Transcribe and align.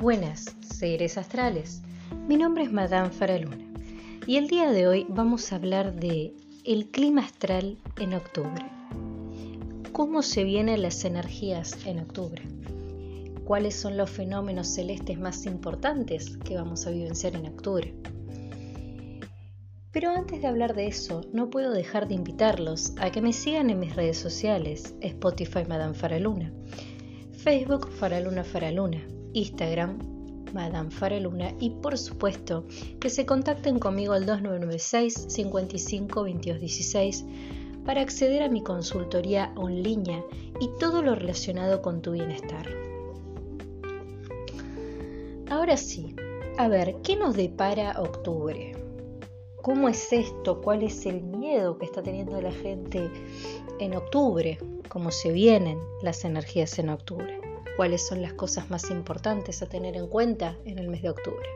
Buenas, 0.00 0.56
seres 0.60 1.18
astrales. 1.18 1.82
Mi 2.26 2.36
nombre 2.36 2.64
es 2.64 2.72
Madame 2.72 3.10
Faraluna 3.10 3.58
y 4.26 4.36
el 4.36 4.48
día 4.48 4.70
de 4.72 4.88
hoy 4.88 5.06
vamos 5.08 5.52
a 5.52 5.56
hablar 5.56 5.94
de 5.94 6.34
el 6.64 6.88
clima 6.90 7.22
astral 7.22 7.76
en 8.00 8.14
octubre. 8.14 8.64
¿Cómo 9.92 10.22
se 10.22 10.44
vienen 10.44 10.82
las 10.82 11.04
energías 11.04 11.86
en 11.86 12.00
octubre? 12.00 12.42
¿Cuáles 13.44 13.76
son 13.76 13.98
los 13.98 14.10
fenómenos 14.10 14.68
celestes 14.68 15.18
más 15.18 15.44
importantes 15.44 16.38
que 16.38 16.56
vamos 16.56 16.86
a 16.86 16.90
vivenciar 16.90 17.36
en 17.36 17.46
octubre? 17.46 17.94
Pero 19.92 20.10
antes 20.10 20.40
de 20.40 20.48
hablar 20.48 20.74
de 20.74 20.86
eso, 20.86 21.20
no 21.34 21.50
puedo 21.50 21.70
dejar 21.70 22.08
de 22.08 22.14
invitarlos 22.14 22.94
a 22.98 23.10
que 23.10 23.20
me 23.20 23.34
sigan 23.34 23.68
en 23.68 23.78
mis 23.78 23.94
redes 23.94 24.16
sociales, 24.16 24.94
Spotify 25.02 25.64
Madame 25.68 25.94
Faraluna, 25.94 26.50
Facebook 27.32 27.90
Faraluna 27.90 28.42
Faraluna, 28.42 29.06
Instagram 29.34 29.98
Madame 30.52 30.90
Faraluna 30.90 31.54
y 31.58 31.70
por 31.70 31.96
supuesto 31.98 32.64
que 33.00 33.10
se 33.10 33.26
contacten 33.26 33.78
conmigo 33.78 34.12
al 34.12 34.26
2996 34.26 35.26
55 35.28 36.20
2216 36.20 37.24
para 37.84 38.00
acceder 38.00 38.42
a 38.42 38.48
mi 38.48 38.62
consultoría 38.62 39.52
en 39.56 39.82
línea 39.82 40.22
y 40.60 40.68
todo 40.78 41.02
lo 41.02 41.14
relacionado 41.14 41.82
con 41.82 42.02
tu 42.02 42.12
bienestar. 42.12 42.68
Ahora 45.50 45.76
sí, 45.76 46.14
a 46.58 46.68
ver, 46.68 46.96
¿qué 47.02 47.16
nos 47.16 47.34
depara 47.34 48.00
octubre? 48.00 48.72
¿Cómo 49.60 49.88
es 49.88 50.12
esto? 50.12 50.60
¿Cuál 50.60 50.82
es 50.82 51.06
el 51.06 51.22
miedo 51.22 51.78
que 51.78 51.86
está 51.86 52.02
teniendo 52.02 52.40
la 52.40 52.52
gente 52.52 53.10
en 53.78 53.94
octubre? 53.94 54.58
¿Cómo 54.88 55.10
se 55.10 55.32
vienen 55.32 55.78
las 56.02 56.24
energías 56.24 56.78
en 56.78 56.90
octubre? 56.90 57.51
¿Cuáles 57.76 58.06
son 58.06 58.22
las 58.22 58.34
cosas 58.34 58.70
más 58.70 58.90
importantes 58.90 59.62
a 59.62 59.68
tener 59.68 59.96
en 59.96 60.06
cuenta 60.06 60.56
en 60.64 60.78
el 60.78 60.88
mes 60.88 61.02
de 61.02 61.10
octubre? 61.10 61.48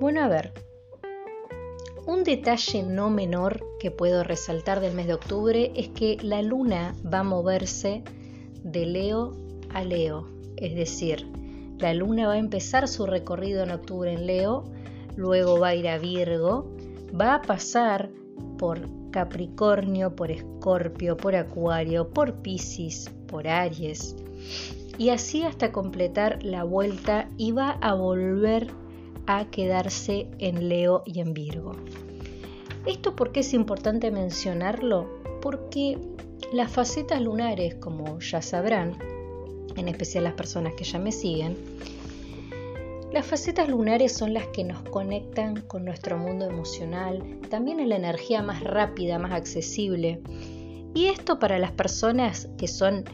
Bueno, 0.00 0.22
a 0.22 0.28
ver, 0.28 0.52
un 2.06 2.22
detalle 2.22 2.82
no 2.82 3.10
menor 3.10 3.64
que 3.80 3.90
puedo 3.90 4.22
resaltar 4.22 4.80
del 4.80 4.94
mes 4.94 5.06
de 5.06 5.14
octubre 5.14 5.72
es 5.74 5.88
que 5.88 6.18
la 6.22 6.42
luna 6.42 6.94
va 7.12 7.20
a 7.20 7.24
moverse 7.24 8.04
de 8.62 8.86
Leo 8.86 9.36
a 9.72 9.82
Leo, 9.82 10.28
es 10.56 10.74
decir, 10.74 11.26
la 11.78 11.92
luna 11.94 12.28
va 12.28 12.34
a 12.34 12.38
empezar 12.38 12.88
su 12.88 13.06
recorrido 13.06 13.62
en 13.62 13.70
octubre 13.70 14.12
en 14.12 14.26
Leo 14.26 14.64
luego 15.16 15.58
va 15.58 15.68
a 15.68 15.74
ir 15.74 15.88
a 15.88 15.98
Virgo, 15.98 16.66
va 17.18 17.36
a 17.36 17.42
pasar 17.42 18.10
por 18.58 18.80
Capricornio, 19.16 20.14
por 20.14 20.30
Escorpio, 20.30 21.16
por 21.16 21.34
Acuario, 21.34 22.10
por 22.10 22.34
Piscis, 22.42 23.10
por 23.26 23.48
Aries, 23.48 24.14
y 24.98 25.08
así 25.08 25.42
hasta 25.42 25.72
completar 25.72 26.42
la 26.42 26.64
vuelta 26.64 27.26
y 27.38 27.52
va 27.52 27.70
a 27.80 27.94
volver 27.94 28.66
a 29.26 29.46
quedarse 29.46 30.28
en 30.38 30.68
Leo 30.68 31.02
y 31.06 31.20
en 31.20 31.32
Virgo. 31.32 31.72
¿Esto 32.84 33.16
por 33.16 33.32
qué 33.32 33.40
es 33.40 33.54
importante 33.54 34.10
mencionarlo? 34.10 35.08
Porque 35.40 35.96
las 36.52 36.70
facetas 36.70 37.22
lunares, 37.22 37.74
como 37.76 38.18
ya 38.18 38.42
sabrán, 38.42 38.98
en 39.76 39.88
especial 39.88 40.24
las 40.24 40.34
personas 40.34 40.74
que 40.74 40.84
ya 40.84 40.98
me 40.98 41.10
siguen, 41.10 41.56
las 43.16 43.24
facetas 43.24 43.70
lunares 43.70 44.12
son 44.12 44.34
las 44.34 44.46
que 44.48 44.62
nos 44.62 44.82
conectan 44.82 45.62
con 45.62 45.86
nuestro 45.86 46.18
mundo 46.18 46.44
emocional, 46.44 47.40
también 47.48 47.80
es 47.80 47.88
la 47.88 47.96
energía 47.96 48.42
más 48.42 48.62
rápida, 48.62 49.18
más 49.18 49.32
accesible. 49.32 50.20
Y 50.94 51.06
esto 51.06 51.38
para 51.38 51.58
las 51.58 51.72
personas 51.72 52.50
que 52.58 52.68
son 52.68 53.04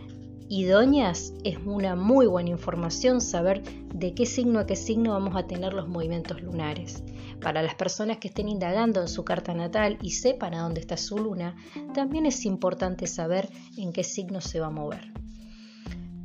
idóneas 0.48 1.34
es 1.44 1.56
una 1.64 1.94
muy 1.94 2.26
buena 2.26 2.50
información 2.50 3.20
saber 3.20 3.62
de 3.94 4.12
qué 4.12 4.26
signo 4.26 4.58
a 4.58 4.66
qué 4.66 4.74
signo 4.74 5.12
vamos 5.12 5.36
a 5.36 5.46
tener 5.46 5.72
los 5.72 5.86
movimientos 5.86 6.42
lunares. 6.42 7.04
Para 7.40 7.62
las 7.62 7.76
personas 7.76 8.18
que 8.18 8.26
estén 8.26 8.48
indagando 8.48 9.02
en 9.02 9.08
su 9.08 9.24
carta 9.24 9.54
natal 9.54 9.98
y 10.02 10.10
sepan 10.10 10.54
a 10.54 10.62
dónde 10.62 10.80
está 10.80 10.96
su 10.96 11.16
luna, 11.16 11.54
también 11.94 12.26
es 12.26 12.44
importante 12.44 13.06
saber 13.06 13.48
en 13.76 13.92
qué 13.92 14.02
signo 14.02 14.40
se 14.40 14.58
va 14.58 14.66
a 14.66 14.70
mover. 14.70 15.21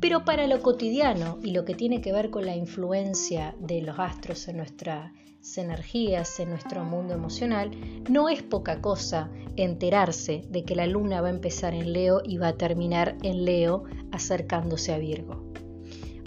Pero 0.00 0.24
para 0.24 0.46
lo 0.46 0.62
cotidiano 0.62 1.38
y 1.42 1.50
lo 1.50 1.64
que 1.64 1.74
tiene 1.74 2.00
que 2.00 2.12
ver 2.12 2.30
con 2.30 2.46
la 2.46 2.54
influencia 2.54 3.56
de 3.58 3.82
los 3.82 3.98
astros 3.98 4.46
en 4.46 4.58
nuestras 4.58 5.12
energías, 5.56 6.38
en 6.40 6.50
nuestro 6.50 6.84
mundo 6.84 7.14
emocional, 7.14 7.70
no 8.08 8.28
es 8.28 8.42
poca 8.42 8.80
cosa 8.80 9.30
enterarse 9.56 10.44
de 10.50 10.64
que 10.64 10.76
la 10.76 10.86
luna 10.86 11.20
va 11.20 11.28
a 11.28 11.32
empezar 11.32 11.74
en 11.74 11.92
Leo 11.92 12.20
y 12.24 12.36
va 12.36 12.48
a 12.48 12.56
terminar 12.56 13.16
en 13.22 13.44
Leo 13.44 13.84
acercándose 14.12 14.92
a 14.92 14.98
Virgo. 14.98 15.52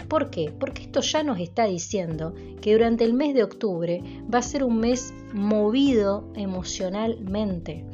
¿Por 0.08 0.28
qué? 0.28 0.52
Porque 0.58 0.82
esto 0.82 1.00
ya 1.00 1.22
nos 1.22 1.40
está 1.40 1.64
diciendo 1.64 2.34
que 2.60 2.74
durante 2.74 3.04
el 3.04 3.14
mes 3.14 3.32
de 3.34 3.44
octubre 3.44 4.02
va 4.32 4.40
a 4.40 4.42
ser 4.42 4.64
un 4.64 4.78
mes 4.78 5.14
movido 5.32 6.30
emocionalmente 6.34 7.86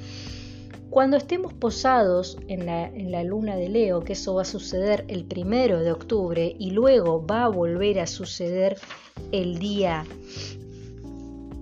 cuando 0.90 1.16
estemos 1.16 1.52
posados 1.52 2.38
en 2.48 2.66
la, 2.66 3.24
luna 3.24 3.56
de 3.56 3.68
Leo, 3.68 4.00
que 4.00 4.14
eso 4.14 4.34
va 4.34 4.42
a 4.42 4.46
suceder 4.46 5.04
el 5.08 5.24
primero 5.24 5.80
de 5.80 5.92
octubre 5.92 6.56
y 6.58 6.70
luego 6.70 7.24
va 7.26 7.44
a 7.44 7.48
volver 7.48 8.00
a 8.00 8.06
suceder 8.06 8.78
el 9.32 9.58
día, 9.58 10.04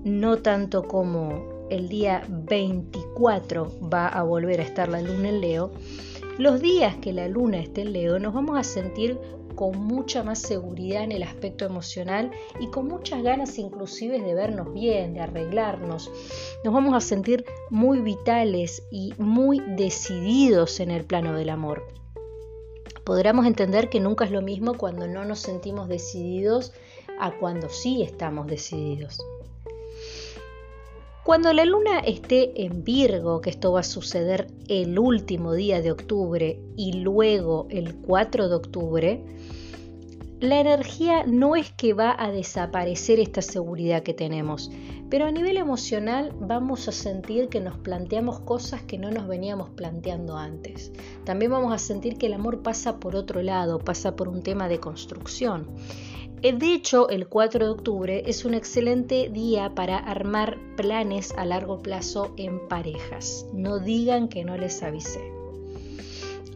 no 0.04 0.36
tanto 0.38 0.86
como 0.86 1.66
el 1.70 1.88
día 1.88 2.22
24 2.28 3.72
va 3.92 4.08
a 4.08 4.22
volver 4.22 4.60
a 4.60 4.64
estar 4.64 4.88
la 4.88 5.02
luna 5.02 5.30
en 5.30 5.40
Leo, 5.40 5.72
los 6.38 6.60
días 6.60 6.96
que 6.96 7.12
la 7.12 7.28
luna 7.28 7.58
esté 7.58 7.82
en 7.82 7.92
Leo 7.94 8.18
nos 8.18 8.32
vamos 8.32 8.58
a 8.58 8.62
sentir 8.62 9.18
con 9.56 9.76
mucha 9.78 10.22
más 10.22 10.38
seguridad 10.38 11.02
en 11.02 11.10
el 11.10 11.24
aspecto 11.24 11.64
emocional 11.64 12.30
y 12.60 12.68
con 12.68 12.86
muchas 12.86 13.22
ganas 13.22 13.58
inclusive 13.58 14.20
de 14.20 14.34
vernos 14.34 14.72
bien, 14.72 15.14
de 15.14 15.20
arreglarnos. 15.20 16.10
Nos 16.62 16.72
vamos 16.72 16.94
a 16.94 17.00
sentir 17.00 17.44
muy 17.70 18.00
vitales 18.00 18.84
y 18.92 19.14
muy 19.18 19.60
decididos 19.76 20.78
en 20.78 20.92
el 20.92 21.04
plano 21.04 21.32
del 21.32 21.48
amor. 21.48 21.88
Podremos 23.02 23.46
entender 23.46 23.88
que 23.88 24.00
nunca 24.00 24.24
es 24.24 24.30
lo 24.30 24.42
mismo 24.42 24.74
cuando 24.74 25.06
no 25.06 25.24
nos 25.24 25.40
sentimos 25.40 25.88
decididos 25.88 26.72
a 27.18 27.36
cuando 27.38 27.68
sí 27.68 28.02
estamos 28.02 28.46
decididos. 28.46 29.18
Cuando 31.26 31.52
la 31.52 31.64
luna 31.64 31.98
esté 31.98 32.64
en 32.64 32.84
Virgo, 32.84 33.40
que 33.40 33.50
esto 33.50 33.72
va 33.72 33.80
a 33.80 33.82
suceder 33.82 34.46
el 34.68 34.96
último 34.96 35.54
día 35.54 35.82
de 35.82 35.90
octubre 35.90 36.60
y 36.76 36.92
luego 37.00 37.66
el 37.68 37.96
4 37.96 38.48
de 38.48 38.54
octubre, 38.54 39.24
la 40.38 40.60
energía 40.60 41.24
no 41.26 41.56
es 41.56 41.72
que 41.72 41.94
va 41.94 42.14
a 42.16 42.30
desaparecer 42.30 43.18
esta 43.18 43.42
seguridad 43.42 44.04
que 44.04 44.14
tenemos, 44.14 44.70
pero 45.10 45.24
a 45.24 45.32
nivel 45.32 45.56
emocional 45.56 46.32
vamos 46.38 46.86
a 46.86 46.92
sentir 46.92 47.48
que 47.48 47.58
nos 47.58 47.76
planteamos 47.76 48.38
cosas 48.38 48.82
que 48.82 48.96
no 48.96 49.10
nos 49.10 49.26
veníamos 49.26 49.70
planteando 49.70 50.36
antes. 50.36 50.92
También 51.24 51.50
vamos 51.50 51.72
a 51.72 51.78
sentir 51.78 52.18
que 52.18 52.26
el 52.26 52.34
amor 52.34 52.62
pasa 52.62 53.00
por 53.00 53.16
otro 53.16 53.42
lado, 53.42 53.80
pasa 53.80 54.14
por 54.14 54.28
un 54.28 54.44
tema 54.44 54.68
de 54.68 54.78
construcción. 54.78 55.66
Eh, 56.42 56.52
de 56.52 56.74
hecho, 56.74 57.08
el 57.08 57.28
4 57.28 57.64
de 57.64 57.70
octubre 57.70 58.22
es 58.26 58.44
un 58.44 58.54
excelente 58.54 59.30
día 59.30 59.74
para 59.74 59.96
armar 59.96 60.58
planes 60.76 61.32
a 61.36 61.46
largo 61.46 61.80
plazo 61.80 62.34
en 62.36 62.68
parejas. 62.68 63.46
No 63.54 63.78
digan 63.78 64.28
que 64.28 64.44
no 64.44 64.56
les 64.56 64.82
avisé. 64.82 65.32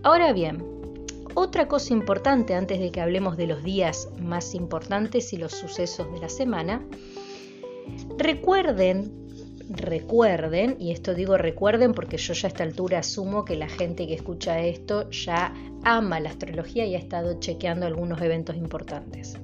Ahora 0.03 0.33
bien, 0.33 0.63
otra 1.35 1.67
cosa 1.67 1.95
importante 1.95 2.55
antes 2.55 2.79
de 2.79 2.91
que 2.91 3.01
hablemos 3.01 3.37
de 3.37 3.47
los 3.47 3.63
días 3.63 4.09
más 4.21 4.55
importantes 4.55 5.33
y 5.33 5.39
los 5.39 5.53
sucesos 5.53 6.13
de 6.13 6.21
la 6.21 6.29
semana, 6.29 6.85
recuerden, 8.19 9.13
recuerden, 9.71 10.77
y 10.79 10.91
esto 10.91 11.15
digo 11.15 11.39
recuerden 11.39 11.95
porque 11.95 12.19
yo 12.19 12.35
ya 12.35 12.49
a 12.49 12.51
esta 12.51 12.65
altura 12.65 12.99
asumo 12.99 13.45
que 13.45 13.57
la 13.57 13.69
gente 13.69 14.07
que 14.07 14.15
escucha 14.15 14.61
esto 14.61 15.09
ya 15.11 15.55
ama 15.85 16.21
la 16.21 16.31
astrología 16.31 16.85
y 16.85 16.95
ha 16.95 16.99
estado 16.99 17.39
chequeando 17.41 17.87
algunos 17.87 18.21
eventos 18.21 18.57
importantes. 18.57 19.39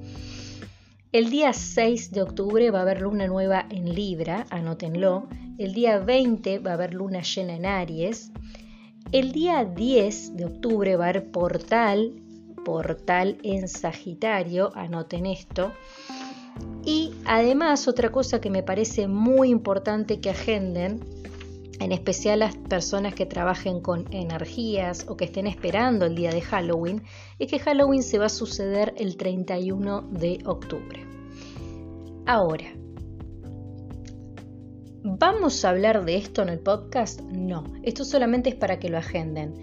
El 1.17 1.31
día 1.31 1.51
6 1.51 2.11
de 2.11 2.21
octubre 2.21 2.69
va 2.69 2.77
a 2.77 2.81
haber 2.83 3.01
luna 3.01 3.25
nueva 3.25 3.65
en 3.71 3.95
Libra, 3.95 4.45
anótenlo. 4.51 5.27
El 5.57 5.73
día 5.73 5.97
20 5.97 6.59
va 6.59 6.69
a 6.69 6.73
haber 6.75 6.93
luna 6.93 7.23
llena 7.23 7.55
en 7.55 7.65
Aries. 7.65 8.31
El 9.11 9.31
día 9.31 9.65
10 9.65 10.37
de 10.37 10.45
octubre 10.45 10.95
va 10.95 11.05
a 11.05 11.09
haber 11.09 11.31
portal, 11.31 12.13
portal 12.63 13.39
en 13.41 13.67
Sagitario, 13.67 14.71
anoten 14.75 15.25
esto. 15.25 15.71
Y 16.85 17.13
además 17.25 17.87
otra 17.87 18.11
cosa 18.11 18.39
que 18.39 18.51
me 18.51 18.61
parece 18.61 19.07
muy 19.07 19.49
importante 19.49 20.19
que 20.19 20.29
agenden, 20.29 20.99
en 21.79 21.91
especial 21.91 22.39
las 22.39 22.55
personas 22.55 23.13
que 23.13 23.25
trabajen 23.25 23.81
con 23.81 24.05
energías 24.11 25.05
o 25.07 25.15
que 25.17 25.25
estén 25.25 25.47
esperando 25.47 26.05
el 26.05 26.15
día 26.15 26.31
de 26.31 26.41
Halloween, 26.41 27.03
es 27.39 27.49
que 27.49 27.59
Halloween 27.59 28.03
se 28.03 28.17
va 28.17 28.25
a 28.25 28.29
suceder 28.29 28.93
el 28.97 29.17
31 29.17 30.01
de 30.11 30.39
octubre. 30.45 31.05
Ahora, 32.25 32.65
¿Vamos 35.09 35.63
a 35.63 35.69
hablar 35.69 36.03
de 36.03 36.17
esto 36.17 36.41
en 36.41 36.49
el 36.49 36.59
podcast? 36.59 37.21
No, 37.21 37.63
esto 37.81 38.03
solamente 38.03 38.49
es 38.49 38.55
para 38.55 38.77
que 38.77 38.89
lo 38.89 38.97
agenden, 38.97 39.53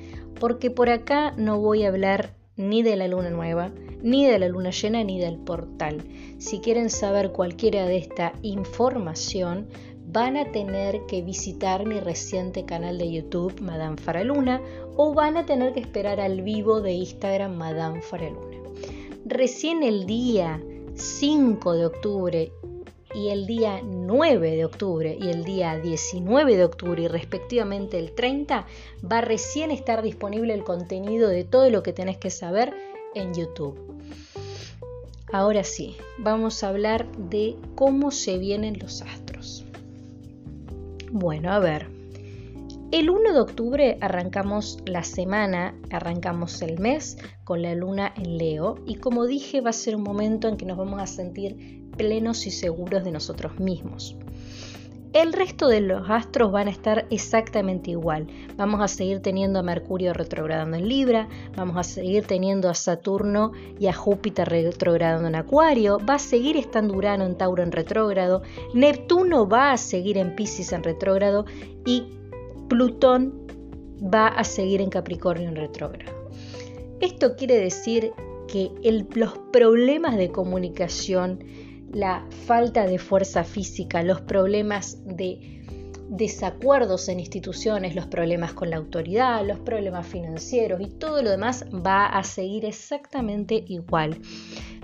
porque 0.41 0.71
por 0.71 0.89
acá 0.89 1.33
no 1.37 1.61
voy 1.61 1.85
a 1.85 1.89
hablar 1.89 2.35
ni 2.57 2.83
de 2.83 2.97
la 2.97 3.09
luna 3.09 3.29
nueva, 3.29 3.71
ni 4.03 4.27
de 4.27 4.39
la 4.39 4.49
luna 4.49 4.71
llena, 4.71 5.05
ni 5.05 5.21
del 5.21 5.39
portal. 5.39 6.03
Si 6.39 6.61
quieren 6.61 6.89
saber 6.89 7.33
cualquiera 7.33 7.85
de 7.85 7.99
esta 7.99 8.33
información, 8.41 9.69
van 10.15 10.37
a 10.37 10.53
tener 10.53 11.07
que 11.07 11.23
visitar 11.23 11.85
mi 11.87 11.99
reciente 11.99 12.65
canal 12.65 12.99
de 12.99 13.11
YouTube, 13.11 13.61
Madame 13.61 13.97
Faraluna, 13.97 14.63
o 14.95 15.13
van 15.13 15.37
a 15.37 15.45
tener 15.45 15.73
que 15.73 15.81
esperar 15.81 16.21
al 16.21 16.43
vivo 16.43 16.81
de 16.81 16.93
Instagram, 16.93 17.57
Madame 17.57 18.01
Faraluna. 18.01 18.59
Recién 19.27 19.83
el 19.83 20.07
día 20.07 20.63
5 20.95 21.73
de 21.73 21.87
octubre 21.87 22.53
y 23.13 23.31
el 23.31 23.45
día 23.47 23.81
9 23.83 24.53
de 24.53 24.65
octubre 24.65 25.19
y 25.21 25.31
el 25.31 25.43
día 25.43 25.79
19 25.79 26.57
de 26.57 26.65
octubre 26.65 27.03
y 27.03 27.09
respectivamente 27.09 27.99
el 27.99 28.13
30 28.13 28.67
va 29.11 29.19
a 29.19 29.21
recién 29.21 29.73
estar 29.73 30.01
disponible 30.01 30.55
el 30.55 30.63
contenido 30.63 31.29
de 31.29 31.43
todo 31.43 31.71
lo 31.71 31.83
que 31.83 31.93
tenés 31.93 32.19
que 32.19 32.31
saber 32.31 32.73
en 33.17 33.35
YouTube. 33.35 33.77
Ahora 35.33 35.65
sí, 35.65 35.97
vamos 36.19 36.63
a 36.63 36.69
hablar 36.69 37.11
de 37.17 37.57
cómo 37.75 38.13
se 38.13 38.39
vienen 38.39 38.79
los 38.79 39.03
astros. 39.03 39.24
Bueno, 41.17 41.53
a 41.53 41.61
ver. 41.61 41.87
El 42.91 43.09
1 43.09 43.35
de 43.35 43.41
octubre 43.41 43.99
arrancamos 44.01 44.79
la 44.85 45.05
semana, 45.05 45.73
arrancamos 45.93 46.61
el 46.61 46.81
mes 46.81 47.19
con 47.45 47.63
la 47.63 47.73
luna 47.77 48.13
en 48.17 48.37
Leo 48.37 48.83
y 48.85 48.97
como 48.97 49.25
dije 49.25 49.61
va 49.61 49.71
a 49.71 49.73
ser 49.73 49.95
un 49.95 50.03
momento 50.03 50.49
en 50.49 50.57
que 50.57 50.67
nos 50.67 50.77
vamos 50.77 51.01
a 51.01 51.07
sentir 51.07 51.89
plenos 51.97 52.49
y 52.49 52.51
seguros 52.51 53.05
de 53.05 53.13
nosotros 53.13 53.61
mismos. 53.61 54.17
El 55.15 55.33
resto 55.33 55.69
de 55.69 55.81
los 55.81 56.11
astros 56.11 56.51
van 56.51 56.67
a 56.67 56.73
estar 56.73 57.07
exactamente 57.09 57.93
igual. 57.93 58.27
Vamos 58.57 58.81
a 58.81 58.89
seguir 58.89 59.21
teniendo 59.21 59.61
a 59.61 59.63
Mercurio 59.63 60.13
retrogradando 60.13 60.77
en 60.77 60.89
Libra, 60.89 61.29
vamos 61.57 61.77
a 61.77 61.85
seguir 61.85 62.25
teniendo 62.25 62.69
a 62.69 62.75
Saturno 62.75 63.53
y 63.79 63.87
a 63.87 63.93
Júpiter 63.93 64.49
retrogradando 64.49 65.29
en 65.29 65.37
Acuario, 65.37 66.01
va 66.05 66.15
a 66.15 66.19
seguir 66.19 66.57
estando 66.57 66.95
Urano 66.95 67.25
en 67.27 67.39
Tauro 67.39 67.63
en 67.63 67.71
retrógrado, 67.71 68.43
Neptuno 68.75 69.49
va 69.49 69.71
a 69.71 69.77
seguir 69.77 70.19
en 70.19 70.35
Pisces 70.35 70.73
en 70.73 70.83
retrógrado 70.83 71.45
y 71.87 72.09
Plutón 72.69 73.47
va 74.03 74.27
a 74.27 74.43
seguir 74.43 74.81
en 74.81 74.91
Capricornio 74.91 75.49
en 75.49 75.55
retrógrado. 75.55 76.13
Esto 76.99 77.37
quiere 77.37 77.57
decir 77.57 78.13
que 78.49 78.73
los 79.15 79.39
problemas 79.53 80.17
de 80.17 80.31
comunicación, 80.31 81.39
la 81.95 82.27
falta 82.47 82.87
de 82.87 82.99
fuerza 82.99 83.45
física, 83.45 84.03
los 84.03 84.21
problemas 84.21 84.99
de 85.07 85.65
desacuerdos 86.09 87.09
en 87.09 87.21
instituciones, 87.21 87.95
los 87.95 88.07
problemas 88.07 88.53
con 88.53 88.71
la 88.71 88.77
autoridad, 88.77 89.47
los 89.47 89.59
problemas 89.61 90.07
financieros 90.07 90.81
y 90.81 90.87
todo 90.87 91.23
lo 91.23 91.31
demás 91.31 91.65
va 91.75 92.07
a 92.07 92.23
seguir 92.25 92.65
exactamente 92.65 93.65
igual. 93.69 94.21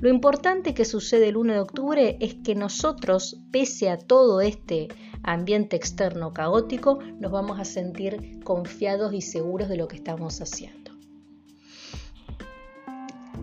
Lo 0.01 0.09
importante 0.09 0.73
que 0.73 0.85
sucede 0.85 1.29
el 1.29 1.37
1 1.37 1.53
de 1.53 1.61
octubre 1.61 2.17
es 2.21 2.37
que 2.37 2.55
nosotros, 2.55 3.39
pese 3.53 3.91
a 3.91 3.99
todo 3.99 4.41
este 4.41 4.89
ambiente 5.23 5.77
externo 5.77 6.33
caótico, 6.33 7.01
nos 7.19 7.31
vamos 7.31 7.61
a 7.61 7.65
sentir 7.65 8.41
confiados 8.43 9.13
y 9.13 9.21
seguros 9.21 9.69
de 9.69 9.77
lo 9.77 9.89
que 9.89 9.97
estamos 9.97 10.41
haciendo. 10.41 10.93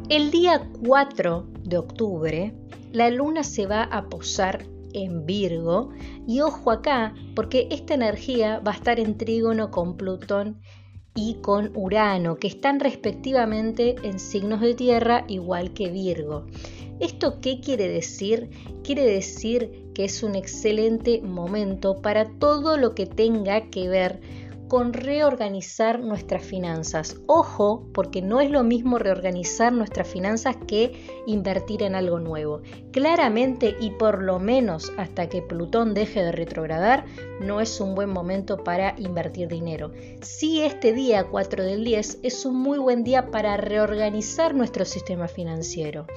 El 0.09 0.31
día 0.31 0.67
4 0.83 1.47
de 1.63 1.77
octubre 1.77 2.53
la 2.91 3.09
luna 3.09 3.43
se 3.43 3.65
va 3.65 3.83
a 3.83 4.09
posar 4.09 4.65
en 4.93 5.25
Virgo 5.25 5.89
y 6.27 6.41
ojo 6.41 6.71
acá 6.71 7.13
porque 7.35 7.67
esta 7.71 7.93
energía 7.93 8.59
va 8.59 8.71
a 8.71 8.75
estar 8.75 8.99
en 8.99 9.17
trígono 9.17 9.71
con 9.71 9.97
Plutón 9.97 10.61
y 11.15 11.35
con 11.41 11.71
Urano, 11.75 12.37
que 12.37 12.47
están 12.47 12.79
respectivamente 12.79 13.95
en 14.03 14.19
signos 14.19 14.61
de 14.61 14.75
tierra 14.75 15.25
igual 15.27 15.73
que 15.73 15.89
Virgo. 15.89 16.45
¿Esto 16.99 17.39
qué 17.41 17.59
quiere 17.59 17.87
decir? 17.87 18.49
Quiere 18.83 19.03
decir 19.03 19.91
que 19.93 20.05
es 20.05 20.21
un 20.21 20.35
excelente 20.35 21.21
momento 21.21 22.01
para 22.01 22.25
todo 22.25 22.77
lo 22.77 22.93
que 22.93 23.07
tenga 23.07 23.69
que 23.69 23.89
ver 23.89 24.19
con 24.67 24.93
reorganizar 24.93 25.99
nuestras 25.99 26.43
finanzas. 26.43 27.17
Ojo, 27.25 27.87
porque 27.93 28.21
no 28.21 28.41
es 28.41 28.51
lo 28.51 28.63
mismo 28.63 28.97
reorganizar 28.97 29.71
nuestras 29.71 30.07
finanzas 30.07 30.57
que 30.67 31.23
invertir 31.25 31.83
en 31.83 31.95
algo 31.95 32.19
nuevo. 32.19 32.61
Claramente 32.91 33.75
y 33.79 33.91
por 33.91 34.21
lo 34.21 34.39
menos 34.39 34.91
hasta 34.97 35.29
que 35.29 35.41
Plutón 35.41 35.93
deje 35.93 36.21
de 36.21 36.31
retrogradar, 36.31 37.05
no 37.39 37.61
es 37.61 37.79
un 37.79 37.95
buen 37.95 38.09
momento 38.09 38.63
para 38.63 38.95
invertir 38.97 39.47
dinero. 39.47 39.91
Si 40.21 40.61
este 40.61 40.93
día 40.93 41.25
4 41.25 41.63
del 41.63 41.83
10 41.83 42.19
es 42.23 42.45
un 42.45 42.61
muy 42.61 42.77
buen 42.77 43.03
día 43.03 43.27
para 43.31 43.57
reorganizar 43.57 44.53
nuestro 44.53 44.85
sistema 44.85 45.27
financiero. 45.27 46.07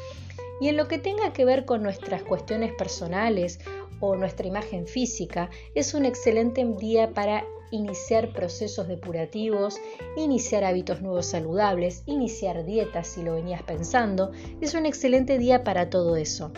Y 0.61 0.69
en 0.69 0.77
lo 0.77 0.89
que 0.89 0.99
tenga 0.99 1.33
que 1.33 1.45
ver 1.45 1.65
con 1.65 1.83
nuestras 1.83 2.23
cuestiones 2.23 2.73
personales 2.75 3.61
o 4.01 4.17
nuestra 4.17 4.47
imagen 4.47 4.87
física, 4.87 5.51
es 5.75 5.95
un 5.95 6.05
excelente 6.05 6.65
día 6.79 7.13
para 7.13 7.45
iniciar 7.71 8.33
procesos 8.33 8.89
depurativos, 8.89 9.77
iniciar 10.17 10.65
hábitos 10.65 11.03
nuevos 11.03 11.27
saludables, 11.27 12.03
iniciar 12.07 12.65
dietas 12.65 13.09
si 13.09 13.23
lo 13.23 13.35
venías 13.35 13.63
pensando. 13.63 14.33
Es 14.61 14.75
un 14.75 14.87
excelente 14.87 15.39
día 15.39 15.65
para 15.65 15.91
todo 15.91 16.17
eso. 16.17 16.53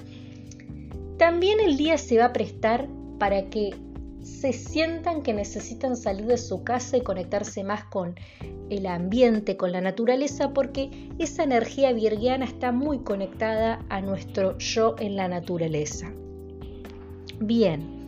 También 1.19 1.61
el 1.61 1.77
día 1.77 1.99
se 1.99 2.19
va 2.19 2.27
a 2.27 2.33
prestar 2.33 2.89
para 3.19 3.49
que 3.51 3.75
se 4.23 4.53
sientan 4.53 5.23
que 5.23 5.35
necesitan 5.35 5.97
salir 5.97 6.27
de 6.27 6.39
su 6.39 6.63
casa 6.63 6.97
y 6.97 7.03
conectarse 7.03 7.65
más 7.65 7.85
con 7.85 8.15
el 8.71 8.87
ambiente, 8.87 9.57
con 9.57 9.73
la 9.73 9.81
naturaleza, 9.81 10.53
porque 10.53 11.11
esa 11.19 11.43
energía 11.43 11.93
virgiana 11.93 12.45
está 12.45 12.73
muy 12.73 13.01
conectada 13.01 13.85
a 13.89 14.01
nuestro 14.01 14.57
yo 14.59 14.95
en 14.99 15.17
la 15.17 15.29
naturaleza. 15.29 16.13
Bien, 17.41 18.02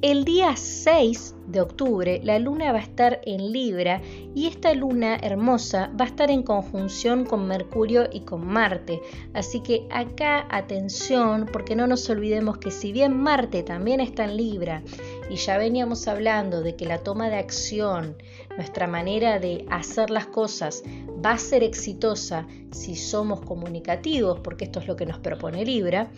el 0.00 0.24
día 0.24 0.54
6 0.56 1.34
de 1.48 1.60
octubre 1.60 2.20
la 2.22 2.38
luna 2.38 2.70
va 2.70 2.78
a 2.78 2.82
estar 2.82 3.20
en 3.24 3.52
Libra 3.52 4.00
y 4.32 4.46
esta 4.46 4.72
luna 4.72 5.16
hermosa 5.16 5.90
va 6.00 6.04
a 6.04 6.08
estar 6.08 6.30
en 6.30 6.44
conjunción 6.44 7.24
con 7.24 7.48
Mercurio 7.48 8.08
y 8.12 8.20
con 8.20 8.46
Marte. 8.46 9.00
Así 9.34 9.60
que 9.60 9.88
acá 9.90 10.46
atención 10.50 11.48
porque 11.52 11.74
no 11.74 11.88
nos 11.88 12.08
olvidemos 12.10 12.58
que 12.58 12.70
si 12.70 12.92
bien 12.92 13.20
Marte 13.20 13.64
también 13.64 14.00
está 14.00 14.24
en 14.24 14.36
Libra 14.36 14.82
y 15.28 15.34
ya 15.34 15.58
veníamos 15.58 16.06
hablando 16.06 16.62
de 16.62 16.76
que 16.76 16.86
la 16.86 16.98
toma 16.98 17.28
de 17.28 17.36
acción, 17.36 18.16
nuestra 18.56 18.86
manera 18.86 19.40
de 19.40 19.64
hacer 19.68 20.10
las 20.10 20.26
cosas 20.26 20.84
va 21.24 21.32
a 21.32 21.38
ser 21.38 21.64
exitosa 21.64 22.46
si 22.70 22.94
somos 22.94 23.40
comunicativos, 23.40 24.38
porque 24.40 24.66
esto 24.66 24.78
es 24.78 24.86
lo 24.86 24.94
que 24.94 25.06
nos 25.06 25.18
propone 25.18 25.64
Libra, 25.64 26.08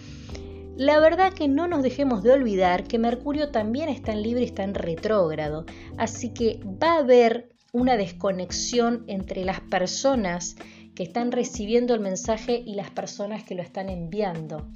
la 0.80 0.99
verdad 0.99 1.34
que 1.34 1.46
no 1.46 1.68
nos 1.68 1.82
dejemos 1.82 2.22
de 2.22 2.32
olvidar 2.32 2.84
que 2.84 2.99
Mercurio 2.99 3.50
también 3.50 3.90
está 3.90 4.12
en 4.12 4.22
libre 4.22 4.44
y 4.44 4.46
está 4.46 4.62
en 4.62 4.72
retrógrado, 4.72 5.66
así 5.99 6.30
que 6.30 6.58
va 6.82 6.94
a 6.94 6.99
haber 7.00 7.50
una 7.70 7.99
desconexión 7.99 9.04
entre 9.06 9.44
las 9.44 9.60
personas 9.60 10.56
que 10.94 11.02
están 11.02 11.32
recibiendo 11.32 11.92
el 11.92 12.00
mensaje 12.00 12.62
y 12.64 12.76
las 12.76 12.88
personas 12.88 13.44
que 13.44 13.54
lo 13.54 13.60
están 13.60 13.90
enviando. 13.90 14.70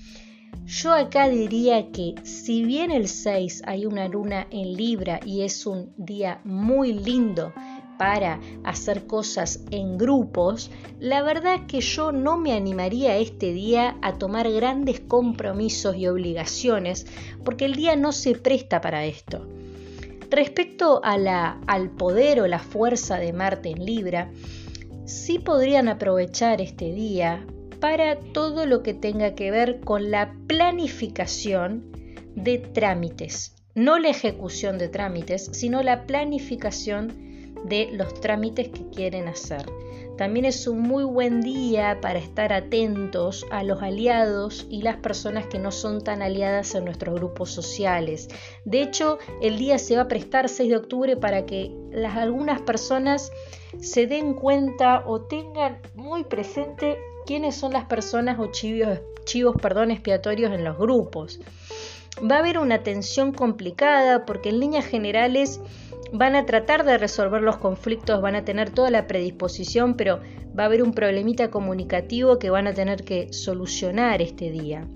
Yo 0.66 0.92
acá 0.92 1.30
diría 1.30 1.90
que 1.90 2.14
si 2.23 2.64
bien 2.64 2.90
el 2.90 3.08
6 3.08 3.62
hay 3.64 3.87
una 3.87 4.06
luna 4.06 4.46
en 4.50 4.75
Libra 4.75 5.20
y 5.25 5.40
es 5.40 5.64
un 5.64 5.94
día 5.96 6.38
muy 6.44 6.92
lindo 6.92 7.54
para 7.96 8.40
hacer 8.64 9.06
cosas 9.06 9.60
en 9.70 9.98
grupos, 9.98 10.70
la 11.00 11.22
verdad 11.22 11.66
que 11.66 11.80
yo 11.80 12.12
no 12.12 12.36
me 12.36 12.52
animaría 12.52 13.16
este 13.16 13.52
día 13.52 13.96
a 14.02 14.14
tomar 14.14 14.50
grandes 14.50 15.00
compromisos 15.00 15.96
y 15.96 16.06
obligaciones 16.06 17.06
porque 17.44 17.64
el 17.64 17.74
día 17.74 17.96
no 17.96 18.12
se 18.12 18.34
presta 18.34 18.80
para 18.80 19.04
esto. 19.04 19.46
Respecto 20.30 21.00
a 21.04 21.16
la, 21.18 21.60
al 21.66 21.90
poder 21.90 22.40
o 22.40 22.46
la 22.46 22.58
fuerza 22.58 23.18
de 23.18 23.32
Marte 23.32 23.70
en 23.70 23.84
Libra, 23.84 24.30
sí 25.04 25.38
podrían 25.38 25.88
aprovechar 25.88 26.60
este 26.60 26.92
día 26.92 27.46
para 27.80 28.18
todo 28.18 28.66
lo 28.66 28.82
que 28.82 28.94
tenga 28.94 29.34
que 29.34 29.50
ver 29.50 29.80
con 29.80 30.10
la 30.10 30.34
planificación 30.46 31.92
de 32.34 32.58
trámites, 32.58 33.54
no 33.74 33.98
la 33.98 34.08
ejecución 34.08 34.78
de 34.78 34.88
trámites, 34.88 35.50
sino 35.52 35.82
la 35.82 36.06
planificación 36.06 37.33
de 37.64 37.90
los 37.92 38.21
trámites 38.21 38.68
que 38.68 38.88
quieren 38.90 39.28
hacer. 39.28 39.66
También 40.16 40.44
es 40.44 40.68
un 40.68 40.80
muy 40.80 41.02
buen 41.02 41.40
día 41.40 41.99
para 42.00 42.21
estar 42.21 42.52
atentos 42.52 43.44
a 43.50 43.64
los 43.64 43.83
aliados 43.83 44.64
y 44.71 44.83
las 44.83 44.99
personas 44.99 45.47
que 45.47 45.59
no 45.59 45.73
son 45.73 46.04
tan 46.04 46.23
aliadas 46.23 46.76
en 46.76 46.85
nuestros 46.85 47.16
grupos 47.16 47.50
sociales. 47.50 48.28
De 48.64 48.80
hecho, 48.80 49.18
el 49.42 49.59
día 49.59 49.76
se 49.78 49.97
va 49.97 50.02
a 50.02 50.09
prestar 50.09 50.49
6 50.49 50.71
de 50.71 50.76
octubre 50.76 51.16
para 51.16 51.47
que 51.47 51.73
las, 51.90 52.16
algunas 52.16 52.61
personas 52.62 53.33
se 53.80 54.06
den 54.06 54.35
cuenta 54.35 55.02
o 55.04 55.23
tengan 55.23 55.80
muy 55.97 56.23
presente 56.23 56.97
quiénes 57.26 57.56
son 57.56 57.73
las 57.73 57.87
personas 57.87 58.38
o 58.38 58.52
chivos, 58.52 59.00
chivos 59.25 59.56
perdón, 59.61 59.90
expiatorios 59.90 60.52
en 60.52 60.62
los 60.62 60.78
grupos. 60.78 61.40
Va 62.18 62.37
a 62.37 62.38
haber 62.38 62.59
una 62.59 62.85
tensión 62.85 63.33
complicada 63.33 64.25
porque 64.25 64.50
en 64.50 64.61
líneas 64.61 64.85
generales 64.87 65.61
van 66.12 66.37
a 66.37 66.46
tratar 66.46 66.84
de 66.84 66.99
resolver 66.99 67.42
los 67.42 67.56
conflictos, 67.56 68.20
van 68.20 68.34
a 68.34 68.44
tener 68.44 68.70
toda 68.70 68.90
la 68.90 69.06
predisposición, 69.06 69.94
pero 69.96 70.20
va 70.58 70.64
a 70.64 70.66
haber 70.66 70.82
un 70.82 70.92
problemita 70.92 71.50
comunicativo 71.50 72.38
que 72.38 72.50
van 72.50 72.66
a 72.66 72.75
tener 72.75 73.04
que 73.04 73.32
solucionar 73.32 74.23
este 74.23 74.50
día. 74.50 74.87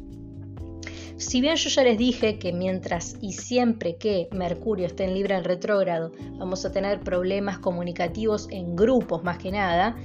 Si 1.19 1.41
bien 1.41 1.57
yo 1.57 1.69
ya 1.69 1.83
les 1.83 1.99
dije 1.99 2.39
que 2.39 2.53
mientras 2.53 3.17
y 3.21 3.33
siempre 3.33 3.97
que 3.97 4.29
Mercurio 4.31 4.87
esté 4.87 5.03
en 5.03 5.15
Libra 5.15 5.37
en 5.37 5.43
retrógrado, 5.43 6.13
vamos 6.39 6.65
a 6.65 6.71
tener 6.71 7.01
problemas 7.01 7.59
comunicativos 7.59 8.47
en 8.53 8.77
grupos 8.77 9.25
más 9.25 9.39
que 9.39 9.51
nada, 9.51 9.97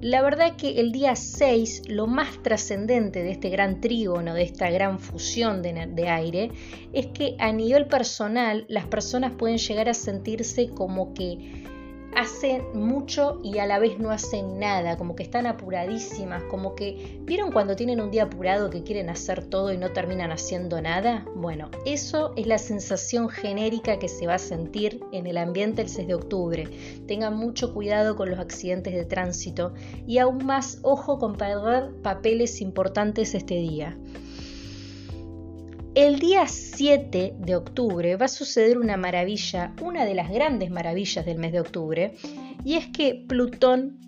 la 0.00 0.22
verdad 0.22 0.56
que 0.56 0.78
el 0.80 0.92
día 0.92 1.16
6, 1.16 1.88
lo 1.88 2.06
más 2.06 2.40
trascendente 2.42 3.22
de 3.24 3.32
este 3.32 3.50
gran 3.50 3.80
trígono, 3.80 4.32
de 4.32 4.44
esta 4.44 4.70
gran 4.70 5.00
fusión 5.00 5.60
de, 5.60 5.88
de, 5.92 6.08
aire, 6.08 6.52
es 6.92 7.08
que 7.08 7.34
a 7.40 7.52
nivel 7.52 7.86
personal 7.86 8.64
las 8.68 8.86
personas 8.86 9.32
pueden 9.36 9.58
llegar 9.58 9.88
a 9.88 9.94
sentirse 9.94 10.68
como 10.68 11.12
que 11.14 11.64
hacen 12.14 12.62
mucho 12.74 13.40
y 13.42 13.58
a 13.58 13.66
la 13.66 13.78
vez 13.78 13.98
no 13.98 14.10
hacen 14.10 14.58
nada, 14.58 14.96
como 14.96 15.16
que 15.16 15.22
están 15.22 15.46
apuradísimas, 15.46 16.42
como 16.44 16.74
que 16.74 17.20
vieron 17.22 17.52
cuando 17.52 17.76
tienen 17.76 18.00
un 18.00 18.10
día 18.10 18.24
apurado 18.24 18.70
que 18.70 18.82
quieren 18.82 19.10
hacer 19.10 19.44
todo 19.44 19.72
y 19.72 19.78
no 19.78 19.92
terminan 19.92 20.32
haciendo 20.32 20.80
nada. 20.80 21.24
Bueno, 21.34 21.70
eso 21.86 22.32
es 22.36 22.46
la 22.46 22.58
sensación 22.58 23.28
genérica 23.28 23.98
que 23.98 24.08
se 24.08 24.26
va 24.26 24.34
a 24.34 24.38
sentir 24.38 25.00
en 25.12 25.26
el 25.26 25.38
ambiente 25.38 25.82
el 25.82 25.88
6 25.88 26.08
de 26.08 26.14
octubre. 26.14 26.68
Tengan 27.06 27.36
mucho 27.36 27.72
cuidado 27.72 28.16
con 28.16 28.30
los 28.30 28.38
accidentes 28.38 28.94
de 28.94 29.04
tránsito 29.04 29.74
y 30.06 30.18
aún 30.18 30.44
más 30.44 30.78
ojo 30.82 31.18
con 31.18 31.36
perder 31.36 31.90
papeles 32.02 32.60
importantes 32.60 33.34
este 33.34 33.54
día. 33.54 33.96
El 35.96 36.20
día 36.20 36.46
7 36.46 37.34
de 37.36 37.56
octubre 37.56 38.14
va 38.14 38.26
a 38.26 38.28
suceder 38.28 38.78
una 38.78 38.96
maravilla, 38.96 39.74
una 39.82 40.04
de 40.04 40.14
las 40.14 40.30
grandes 40.30 40.70
maravillas 40.70 41.26
del 41.26 41.38
mes 41.38 41.50
de 41.50 41.58
octubre, 41.58 42.14
y 42.64 42.74
es 42.74 42.86
que 42.86 43.24
Plutón, 43.26 43.98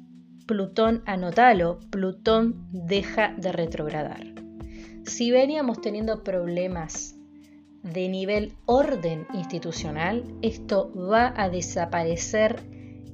Plutón, 0.46 1.02
anótalo, 1.06 1.80
Plutón 1.90 2.68
deja 2.70 3.34
de 3.36 3.50
retrogradar. 3.50 4.24
Si 5.06 5.32
veníamos 5.32 5.80
teniendo 5.80 6.22
problemas 6.22 7.16
de 7.82 8.08
nivel 8.08 8.52
orden 8.66 9.26
institucional, 9.34 10.22
esto 10.40 10.92
va 10.94 11.34
a 11.36 11.48
desaparecer 11.48 12.62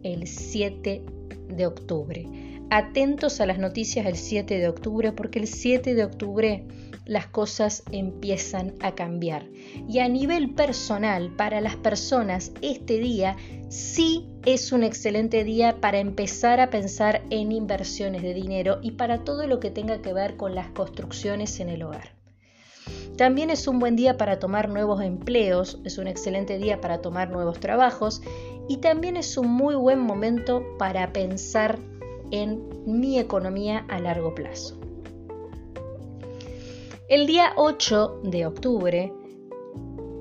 el 0.02 0.26
7 0.26 1.06
de 1.48 1.66
octubre. 1.66 2.47
Atentos 2.70 3.40
a 3.40 3.46
las 3.46 3.58
noticias 3.58 4.04
el 4.04 4.16
7 4.16 4.58
de 4.58 4.68
octubre 4.68 5.12
porque 5.12 5.38
el 5.38 5.46
7 5.46 5.94
de 5.94 6.04
octubre 6.04 6.64
las 7.06 7.26
cosas 7.26 7.82
empiezan 7.90 8.74
a 8.80 8.94
cambiar. 8.94 9.46
Y 9.88 10.00
a 10.00 10.08
nivel 10.08 10.54
personal, 10.54 11.30
para 11.34 11.62
las 11.62 11.76
personas, 11.76 12.52
este 12.60 12.98
día 12.98 13.36
sí 13.70 14.26
es 14.44 14.72
un 14.72 14.82
excelente 14.82 15.44
día 15.44 15.80
para 15.80 15.98
empezar 15.98 16.60
a 16.60 16.68
pensar 16.68 17.22
en 17.30 17.52
inversiones 17.52 18.20
de 18.20 18.34
dinero 18.34 18.80
y 18.82 18.90
para 18.92 19.24
todo 19.24 19.46
lo 19.46 19.60
que 19.60 19.70
tenga 19.70 20.02
que 20.02 20.12
ver 20.12 20.36
con 20.36 20.54
las 20.54 20.68
construcciones 20.68 21.60
en 21.60 21.70
el 21.70 21.82
hogar. 21.82 22.12
También 23.16 23.48
es 23.48 23.66
un 23.66 23.78
buen 23.78 23.96
día 23.96 24.18
para 24.18 24.38
tomar 24.38 24.68
nuevos 24.68 25.02
empleos, 25.02 25.80
es 25.84 25.96
un 25.96 26.06
excelente 26.06 26.58
día 26.58 26.82
para 26.82 27.00
tomar 27.00 27.30
nuevos 27.30 27.58
trabajos 27.58 28.20
y 28.68 28.76
también 28.76 29.16
es 29.16 29.38
un 29.38 29.48
muy 29.48 29.74
buen 29.74 29.98
momento 29.98 30.62
para 30.78 31.14
pensar 31.14 31.78
en 32.30 32.62
mi 32.86 33.18
economía 33.18 33.84
a 33.88 33.98
largo 33.98 34.34
plazo. 34.34 34.78
El 37.08 37.26
día 37.26 37.52
8 37.56 38.20
de 38.24 38.46
octubre, 38.46 39.12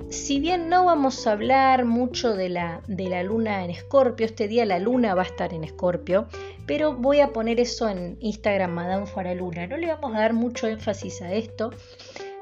si 0.09 0.39
bien 0.39 0.69
no 0.69 0.85
vamos 0.85 1.27
a 1.27 1.33
hablar 1.33 1.83
mucho 1.83 2.33
de 2.33 2.47
la, 2.47 2.81
de 2.87 3.09
la 3.09 3.23
luna 3.23 3.65
en 3.65 3.71
escorpio, 3.71 4.25
este 4.25 4.47
día 4.47 4.65
la 4.65 4.79
luna 4.79 5.13
va 5.13 5.23
a 5.23 5.25
estar 5.25 5.53
en 5.53 5.65
escorpio, 5.65 6.27
pero 6.65 6.93
voy 6.93 7.19
a 7.19 7.33
poner 7.33 7.59
eso 7.59 7.89
en 7.89 8.17
Instagram 8.21 8.71
Madame 8.71 9.05
Faraluna. 9.05 9.67
No 9.67 9.75
le 9.75 9.87
vamos 9.87 10.15
a 10.15 10.19
dar 10.19 10.33
mucho 10.33 10.67
énfasis 10.67 11.21
a 11.21 11.33
esto, 11.33 11.71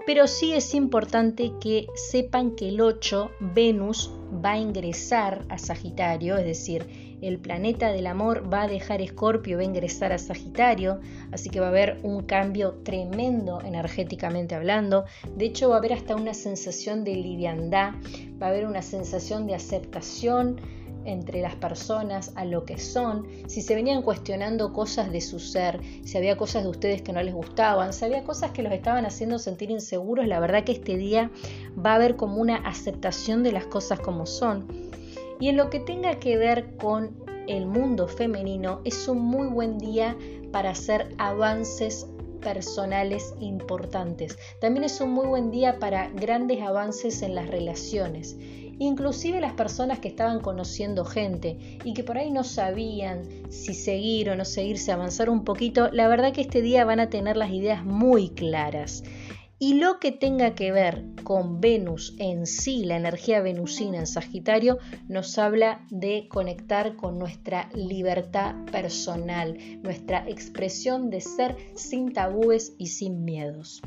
pero 0.05 0.27
sí 0.27 0.53
es 0.53 0.73
importante 0.73 1.53
que 1.59 1.87
sepan 1.95 2.55
que 2.55 2.69
el 2.69 2.81
8 2.81 3.31
Venus 3.39 4.11
va 4.43 4.51
a 4.51 4.57
ingresar 4.57 5.45
a 5.49 5.57
Sagitario, 5.57 6.37
es 6.37 6.45
decir, 6.45 6.85
el 7.21 7.39
planeta 7.39 7.91
del 7.91 8.07
amor 8.07 8.51
va 8.53 8.63
a 8.63 8.67
dejar 8.67 9.01
Escorpio, 9.01 9.57
va 9.57 9.63
a 9.63 9.65
ingresar 9.65 10.11
a 10.11 10.17
Sagitario, 10.17 10.99
así 11.31 11.49
que 11.49 11.59
va 11.59 11.67
a 11.67 11.69
haber 11.69 11.99
un 12.03 12.23
cambio 12.23 12.73
tremendo 12.83 13.61
energéticamente 13.61 14.53
hablando. 14.53 15.05
De 15.35 15.45
hecho, 15.45 15.69
va 15.69 15.75
a 15.75 15.77
haber 15.79 15.93
hasta 15.93 16.15
una 16.15 16.33
sensación 16.33 17.03
de 17.03 17.15
liviandad, 17.15 17.93
va 18.41 18.47
a 18.47 18.49
haber 18.49 18.67
una 18.67 18.81
sensación 18.81 19.47
de 19.47 19.55
aceptación 19.55 20.59
entre 21.05 21.41
las 21.41 21.55
personas 21.55 22.31
a 22.35 22.45
lo 22.45 22.65
que 22.65 22.77
son, 22.77 23.27
si 23.47 23.61
se 23.61 23.75
venían 23.75 24.01
cuestionando 24.01 24.73
cosas 24.73 25.11
de 25.11 25.21
su 25.21 25.39
ser, 25.39 25.79
si 26.03 26.17
había 26.17 26.37
cosas 26.37 26.63
de 26.63 26.69
ustedes 26.69 27.01
que 27.01 27.13
no 27.13 27.21
les 27.21 27.33
gustaban, 27.33 27.93
si 27.93 28.05
había 28.05 28.23
cosas 28.23 28.51
que 28.51 28.63
los 28.63 28.73
estaban 28.73 29.05
haciendo 29.05 29.39
sentir 29.39 29.71
inseguros, 29.71 30.27
la 30.27 30.39
verdad 30.39 30.63
que 30.63 30.73
este 30.73 30.97
día 30.97 31.31
va 31.83 31.93
a 31.93 31.95
haber 31.95 32.15
como 32.15 32.41
una 32.41 32.57
aceptación 32.57 33.43
de 33.43 33.51
las 33.51 33.65
cosas 33.65 33.99
como 33.99 34.25
son. 34.25 34.67
Y 35.39 35.49
en 35.49 35.57
lo 35.57 35.69
que 35.69 35.79
tenga 35.79 36.19
que 36.19 36.37
ver 36.37 36.75
con 36.77 37.23
el 37.47 37.65
mundo 37.65 38.07
femenino, 38.07 38.81
es 38.85 39.07
un 39.07 39.19
muy 39.19 39.47
buen 39.47 39.77
día 39.77 40.17
para 40.51 40.71
hacer 40.71 41.13
avances 41.17 42.07
personales 42.41 43.33
importantes. 43.39 44.37
También 44.61 44.83
es 44.83 45.01
un 45.01 45.11
muy 45.11 45.25
buen 45.25 45.51
día 45.51 45.79
para 45.79 46.09
grandes 46.09 46.61
avances 46.61 47.21
en 47.23 47.35
las 47.35 47.47
relaciones. 47.47 48.37
Inclusive 48.79 49.39
las 49.39 49.53
personas 49.53 49.99
que 49.99 50.09
estaban 50.09 50.41
conociendo 50.41 51.05
gente 51.05 51.79
y 51.83 51.93
que 51.93 52.03
por 52.03 52.17
ahí 52.17 52.31
no 52.31 52.43
sabían 52.43 53.23
si 53.49 53.73
seguir 53.73 54.29
o 54.29 54.35
no 54.35 54.45
seguirse, 54.45 54.91
avanzar 54.91 55.29
un 55.29 55.43
poquito, 55.43 55.89
la 55.91 56.07
verdad 56.07 56.33
que 56.33 56.41
este 56.41 56.61
día 56.61 56.83
van 56.83 56.99
a 56.99 57.09
tener 57.09 57.37
las 57.37 57.51
ideas 57.51 57.85
muy 57.85 58.29
claras. 58.29 59.03
Y 59.57 59.75
lo 59.75 59.99
que 59.99 60.11
tenga 60.11 60.53
que 60.53 60.73
ver 60.73 61.05
con 61.23 61.61
Venus 61.61 62.13
en 62.19 62.45
sí, 62.45 62.83
la 62.83 62.97
energía 62.97 63.39
venusina 63.39 63.99
en 63.99 64.07
Sagitario, 64.07 64.79
nos 65.07 65.37
habla 65.37 65.85
de 65.89 66.27
conectar 66.27 66.97
con 66.97 67.17
nuestra 67.17 67.69
libertad 67.73 68.55
personal, 68.69 69.57
nuestra 69.81 70.27
expresión 70.27 71.09
de 71.09 71.21
ser 71.21 71.55
sin 71.73 72.11
tabúes 72.11 72.75
y 72.77 72.87
sin 72.87 73.23
miedos. 73.23 73.81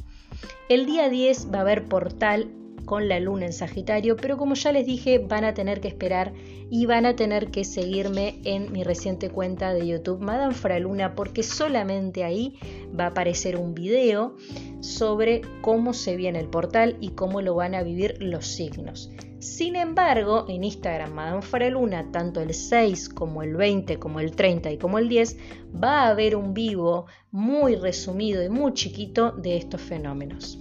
El 0.70 0.86
día 0.86 1.10
10 1.10 1.52
va 1.52 1.58
a 1.58 1.62
haber 1.62 1.86
portal 1.86 2.50
con 2.88 3.06
la 3.06 3.20
luna 3.20 3.44
en 3.44 3.52
Sagitario, 3.52 4.16
pero 4.16 4.38
como 4.38 4.54
ya 4.54 4.72
les 4.72 4.86
dije, 4.86 5.18
van 5.18 5.44
a 5.44 5.52
tener 5.52 5.82
que 5.82 5.88
esperar 5.88 6.32
y 6.70 6.86
van 6.86 7.04
a 7.04 7.16
tener 7.16 7.50
que 7.50 7.62
seguirme 7.62 8.40
en 8.44 8.72
mi 8.72 8.82
reciente 8.82 9.28
cuenta 9.28 9.74
de 9.74 9.86
YouTube 9.86 10.22
Madame 10.22 10.54
Fraluna 10.54 11.14
porque 11.14 11.42
solamente 11.42 12.24
ahí 12.24 12.58
va 12.98 13.04
a 13.04 13.08
aparecer 13.08 13.58
un 13.58 13.74
video 13.74 14.36
sobre 14.80 15.42
cómo 15.60 15.92
se 15.92 16.16
viene 16.16 16.40
el 16.40 16.48
portal 16.48 16.96
y 16.98 17.10
cómo 17.10 17.42
lo 17.42 17.54
van 17.54 17.74
a 17.74 17.82
vivir 17.82 18.16
los 18.22 18.46
signos. 18.46 19.10
Sin 19.38 19.76
embargo, 19.76 20.46
en 20.48 20.64
Instagram 20.64 21.12
Madame 21.12 21.42
Fraluna, 21.42 22.10
tanto 22.10 22.40
el 22.40 22.54
6 22.54 23.10
como 23.10 23.42
el 23.42 23.54
20, 23.54 23.98
como 23.98 24.18
el 24.18 24.34
30 24.34 24.72
y 24.72 24.78
como 24.78 24.98
el 24.98 25.10
10, 25.10 25.36
va 25.84 26.04
a 26.04 26.08
haber 26.08 26.36
un 26.36 26.54
vivo 26.54 27.04
muy 27.30 27.76
resumido 27.76 28.42
y 28.42 28.48
muy 28.48 28.72
chiquito 28.72 29.32
de 29.32 29.58
estos 29.58 29.82
fenómenos. 29.82 30.58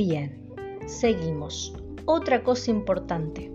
Bien, 0.00 0.32
seguimos. 0.86 1.74
Otra 2.06 2.42
cosa 2.42 2.70
importante. 2.70 3.52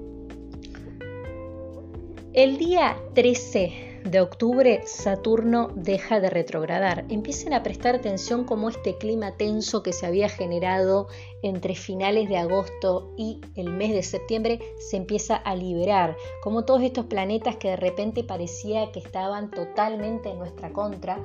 El 2.34 2.58
día 2.58 2.96
13 3.16 3.95
de 4.06 4.22
octubre 4.22 4.84
Saturno 4.86 5.70
deja 5.76 6.20
de 6.20 6.30
retrogradar. 6.30 7.06
Empiecen 7.10 7.54
a 7.54 7.64
prestar 7.64 7.96
atención 7.96 8.44
cómo 8.46 8.70
este 8.70 8.98
clima 8.98 9.36
tenso 9.36 9.82
que 9.82 9.94
se 9.94 10.06
había 10.06 10.30
generado 10.30 11.08
entre 11.42 11.74
finales 11.74 12.30
de 12.30 12.38
agosto 12.38 13.14
y 13.18 13.42
el 13.56 13.72
mes 13.72 13.94
de 13.94 14.04
septiembre 14.04 14.60
se 14.78 14.98
empieza 14.98 15.36
a 15.36 15.56
liberar. 15.56 16.16
Como 16.44 16.66
todos 16.66 16.84
estos 16.84 17.08
planetas 17.08 17.56
que 17.56 17.70
de 17.70 17.78
repente 17.78 18.24
parecía 18.24 18.92
que 18.92 19.00
estaban 19.00 19.50
totalmente 19.50 20.30
en 20.30 20.38
nuestra 20.38 20.72
contra, 20.72 21.20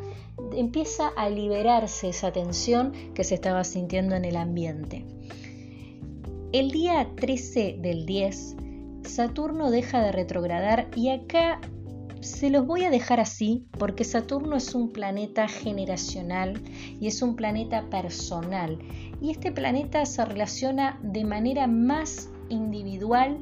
empieza 0.52 1.08
a 1.08 1.28
liberarse 1.28 2.08
esa 2.08 2.32
tensión 2.32 2.92
que 3.14 3.24
se 3.24 3.34
estaba 3.34 3.62
sintiendo 3.64 4.16
en 4.16 4.24
el 4.24 4.36
ambiente. 4.36 5.04
El 6.52 6.70
día 6.70 7.10
13 7.14 7.76
del 7.78 8.06
10 8.06 8.56
Saturno 9.02 9.70
deja 9.70 10.02
de 10.02 10.12
retrogradar 10.12 10.88
y 10.94 11.10
acá 11.10 11.60
se 12.20 12.50
los 12.50 12.66
voy 12.66 12.84
a 12.84 12.90
dejar 12.90 13.20
así 13.20 13.66
porque 13.78 14.04
Saturno 14.04 14.56
es 14.56 14.74
un 14.74 14.92
planeta 14.92 15.48
generacional 15.48 16.62
y 17.00 17.06
es 17.06 17.22
un 17.22 17.34
planeta 17.34 17.88
personal. 17.88 18.78
Y 19.20 19.30
este 19.30 19.52
planeta 19.52 20.04
se 20.06 20.24
relaciona 20.24 20.98
de 21.02 21.24
manera 21.24 21.66
más 21.66 22.30
individual. 22.48 23.38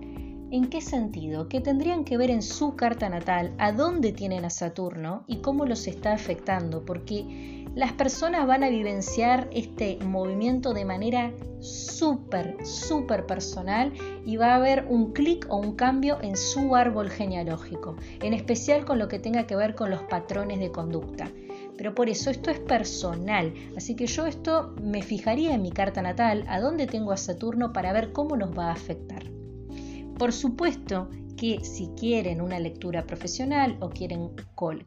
¿En 0.51 0.71
qué 0.71 0.81
sentido? 0.81 1.49
Que 1.49 1.61
tendrían 1.61 2.05
que 2.05 2.17
ver 2.17 2.31
en 2.31 2.41
su 2.41 2.75
carta 2.75 3.09
natal 3.09 3.53
a 3.59 3.73
dónde 3.73 4.13
tienen 4.13 4.45
a 4.45 4.51
Saturno 4.51 5.25
y 5.27 5.39
cómo 5.39 5.67
los 5.67 5.87
está 5.87 6.13
afectando, 6.13 6.85
porque 6.85 7.58
las 7.79 7.93
personas 7.93 8.45
van 8.45 8.65
a 8.65 8.71
vivenciar 8.71 9.49
este 9.53 9.99
movimiento 10.05 10.75
de 10.75 10.85
manera 10.85 11.33
súper, 11.61 12.57
súper 12.67 13.25
personal 13.25 13.93
y 14.27 14.37
va 14.37 14.47
a 14.47 14.57
haber 14.57 14.87
un 14.89 15.13
clic 15.13 15.47
o 15.49 15.59
un 15.59 15.77
cambio 15.77 16.19
en 16.21 16.37
su 16.37 16.75
árbol 16.75 17.09
genealógico, 17.09 17.95
en 18.21 18.35
especial 18.35 18.85
con 18.85 18.99
lo 18.99 19.07
que 19.07 19.21
tenga 19.21 19.47
que 19.47 19.55
ver 19.55 19.77
con 19.77 19.91
los 19.91 20.03
patrones 20.03 20.59
de 20.59 20.73
conducta. 20.73 21.31
Pero 21.77 21.95
por 21.95 22.09
eso 22.09 22.31
esto 22.31 22.51
es 22.51 22.59
personal, 22.59 23.55
así 23.77 23.95
que 23.95 24.09
yo 24.09 24.27
esto 24.27 24.75
me 24.83 25.03
fijaría 25.03 25.55
en 25.55 25.63
mi 25.63 25.71
carta 25.71 26.03
natal, 26.03 26.47
a 26.49 26.59
dónde 26.59 26.89
tengo 26.89 27.13
a 27.13 27.17
Saturno 27.17 27.73
para 27.73 27.93
ver 27.93 28.11
cómo 28.11 28.37
nos 28.37 28.59
va 28.59 28.71
a 28.71 28.73
afectar. 28.73 29.23
Por 30.19 30.33
supuesto 30.33 31.11
que 31.39 31.65
si 31.65 31.87
quieren 31.97 32.41
una 32.41 32.59
lectura 32.59 33.07
profesional 33.07 33.79
o 33.81 33.91
quieren 33.91 34.31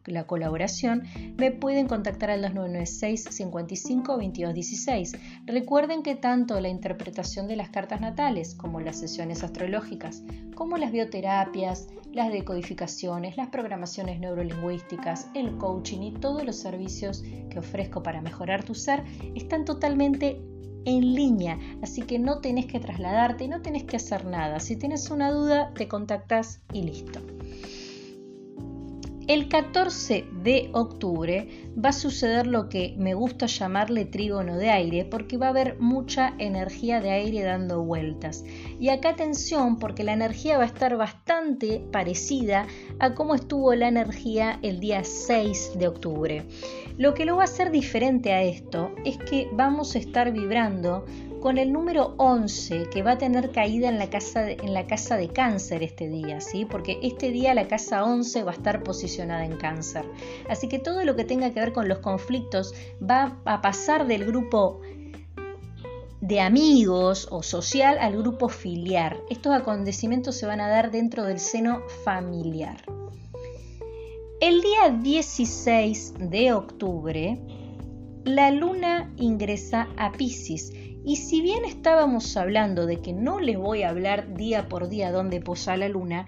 la 0.05 0.27
colaboración, 0.27 1.03
me 1.37 1.51
pueden 1.51 1.87
contactar 1.87 2.29
al 2.29 2.41
2996 2.41 3.23
55 3.31 4.17
22 4.17 4.53
16. 4.53 5.13
Recuerden 5.45 6.03
que 6.03 6.15
tanto 6.15 6.59
la 6.59 6.67
interpretación 6.67 7.47
de 7.47 7.55
las 7.55 7.69
cartas 7.69 8.01
natales 8.01 8.53
como 8.53 8.81
las 8.81 8.99
sesiones 8.99 9.43
astrológicas, 9.43 10.23
como 10.53 10.77
las 10.77 10.91
bioterapias, 10.91 11.87
las 12.11 12.31
decodificaciones, 12.31 13.37
las 13.37 13.47
programaciones 13.47 14.19
neurolingüísticas, 14.19 15.29
el 15.33 15.57
coaching 15.57 16.01
y 16.01 16.13
todos 16.13 16.43
los 16.43 16.57
servicios 16.57 17.23
que 17.49 17.59
ofrezco 17.59 18.03
para 18.03 18.21
mejorar 18.21 18.65
tu 18.65 18.75
ser 18.75 19.05
están 19.35 19.63
totalmente 19.63 20.41
en 20.85 21.13
línea, 21.15 21.59
así 21.81 22.01
que 22.01 22.19
no 22.19 22.39
tenés 22.39 22.65
que 22.65 22.79
trasladarte, 22.79 23.47
no 23.47 23.61
tenés 23.61 23.83
que 23.83 23.97
hacer 23.97 24.25
nada. 24.25 24.59
Si 24.59 24.75
tienes 24.75 25.09
una 25.09 25.31
duda, 25.31 25.73
te 25.73 25.87
contactas 25.87 26.61
y 26.73 26.83
listo. 26.83 27.21
El 29.31 29.47
14 29.47 30.25
de 30.43 30.69
octubre 30.73 31.47
va 31.73 31.91
a 31.91 31.93
suceder 31.93 32.47
lo 32.47 32.67
que 32.67 32.95
me 32.97 33.13
gusta 33.13 33.45
llamarle 33.45 34.03
trígono 34.03 34.57
de 34.57 34.69
aire 34.69 35.05
porque 35.05 35.37
va 35.37 35.45
a 35.45 35.51
haber 35.51 35.79
mucha 35.79 36.33
energía 36.37 36.99
de 36.99 37.11
aire 37.11 37.41
dando 37.41 37.81
vueltas. 37.81 38.43
Y 38.77 38.89
acá 38.89 39.11
atención 39.11 39.79
porque 39.79 40.03
la 40.03 40.11
energía 40.11 40.57
va 40.57 40.63
a 40.63 40.67
estar 40.67 40.97
bastante 40.97 41.81
parecida 41.93 42.67
a 42.99 43.13
cómo 43.13 43.33
estuvo 43.33 43.73
la 43.73 43.87
energía 43.87 44.59
el 44.63 44.81
día 44.81 45.05
6 45.05 45.79
de 45.79 45.87
octubre. 45.87 46.43
Lo 46.97 47.13
que 47.13 47.23
lo 47.23 47.37
va 47.37 47.43
a 47.43 47.45
hacer 47.45 47.71
diferente 47.71 48.33
a 48.33 48.43
esto 48.43 48.93
es 49.05 49.17
que 49.17 49.47
vamos 49.53 49.95
a 49.95 49.99
estar 49.99 50.33
vibrando 50.33 51.05
con 51.41 51.57
el 51.57 51.73
número 51.73 52.13
11 52.17 52.87
que 52.89 53.01
va 53.01 53.13
a 53.13 53.17
tener 53.17 53.51
caída 53.51 53.89
en 53.89 53.97
la 53.97 54.09
casa 54.09 54.43
de, 54.43 54.53
en 54.61 54.73
la 54.73 54.85
casa 54.87 55.17
de 55.17 55.27
cáncer 55.29 55.83
este 55.83 56.07
día, 56.07 56.39
¿sí? 56.39 56.65
Porque 56.65 56.99
este 57.01 57.31
día 57.31 57.53
la 57.53 57.67
casa 57.67 58.05
11 58.05 58.43
va 58.43 58.51
a 58.51 58.53
estar 58.53 58.83
posicionada 58.83 59.43
en 59.43 59.57
cáncer. 59.57 60.05
Así 60.49 60.69
que 60.69 60.79
todo 60.79 61.03
lo 61.03 61.15
que 61.15 61.25
tenga 61.25 61.51
que 61.51 61.59
ver 61.59 61.73
con 61.73 61.89
los 61.89 61.97
conflictos 61.97 62.73
va 63.01 63.37
a 63.45 63.61
pasar 63.61 64.07
del 64.07 64.25
grupo 64.25 64.79
de 66.21 66.39
amigos 66.39 67.27
o 67.31 67.41
social 67.41 67.97
al 67.99 68.15
grupo 68.15 68.47
filiar. 68.47 69.17
Estos 69.29 69.53
acontecimientos 69.53 70.35
se 70.35 70.45
van 70.45 70.61
a 70.61 70.69
dar 70.69 70.91
dentro 70.91 71.25
del 71.25 71.39
seno 71.39 71.81
familiar. 72.05 72.77
El 74.39 74.61
día 74.61 74.89
16 75.01 76.13
de 76.19 76.53
octubre, 76.53 77.39
la 78.23 78.51
luna 78.51 79.11
ingresa 79.17 79.87
a 79.97 80.11
Pisces 80.11 80.71
y 81.03 81.15
si 81.15 81.41
bien 81.41 81.65
estábamos 81.65 82.37
hablando 82.37 82.85
de 82.85 82.97
que 82.97 83.13
no 83.13 83.39
les 83.39 83.57
voy 83.57 83.83
a 83.83 83.89
hablar 83.89 84.35
día 84.35 84.67
por 84.69 84.89
día 84.89 85.11
dónde 85.11 85.41
posa 85.41 85.77
la 85.77 85.89
luna, 85.89 86.27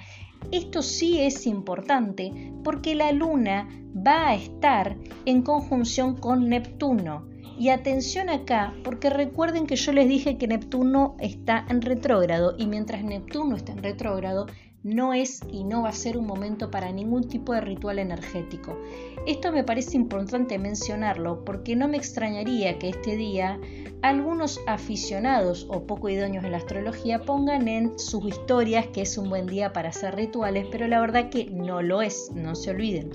esto 0.52 0.82
sí 0.82 1.22
es 1.22 1.46
importante 1.46 2.52
porque 2.64 2.96
la 2.96 3.12
luna 3.12 3.70
va 3.96 4.30
a 4.30 4.36
estar 4.36 4.98
en 5.26 5.42
conjunción 5.42 6.16
con 6.16 6.50
Neptuno. 6.50 7.28
Y 7.58 7.70
atención 7.70 8.30
acá, 8.30 8.74
porque 8.84 9.12
recuerden 9.12 9.68
que 9.68 9.76
yo 9.76 9.94
les 9.94 10.08
dije 10.08 10.38
que 10.40 10.48
Neptuno 10.48 11.16
está 11.20 11.66
en 11.70 11.84
retrógrado 11.84 12.56
y 12.58 12.66
mientras 12.66 13.04
Neptuno 13.04 13.56
está 13.56 13.74
en 13.74 13.84
retrógrado, 13.84 14.48
no 14.84 15.14
es 15.14 15.40
y 15.50 15.64
no 15.64 15.84
va 15.84 15.90
a 15.90 15.94
ser 15.94 16.18
un 16.18 16.28
momento 16.28 16.70
para 16.70 16.92
ningún 16.92 17.28
tipo 17.28 17.54
de 17.54 17.62
ritual 17.62 18.00
energético. 18.00 18.78
Esto 19.26 19.52
me 19.54 19.64
parece 19.64 19.96
importante 19.96 20.60
mencionarlo 20.60 21.46
porque 21.46 21.76
no 21.76 21.88
me 21.88 21.98
extrañaría 21.98 22.78
que 22.78 22.90
este 22.90 23.16
día 23.16 23.60
algunos 24.02 24.60
aficionados 24.68 25.66
o 25.70 25.88
poco 25.88 26.10
idóneos 26.10 26.44
en 26.44 26.52
la 26.52 26.58
astrología 26.58 27.22
pongan 27.22 27.70
en 27.70 27.98
sus 27.98 28.26
historias 28.26 28.88
que 28.88 29.02
es 29.02 29.18
un 29.18 29.30
buen 29.30 29.48
día 29.48 29.72
para 29.72 29.90
hacer 29.90 30.16
rituales, 30.16 30.68
pero 30.70 30.88
la 30.88 31.00
verdad 31.00 31.30
que 31.30 31.46
no 31.46 31.82
lo 31.82 32.02
es, 32.02 32.30
no 32.36 32.56
se 32.56 32.72
olviden. 32.72 33.12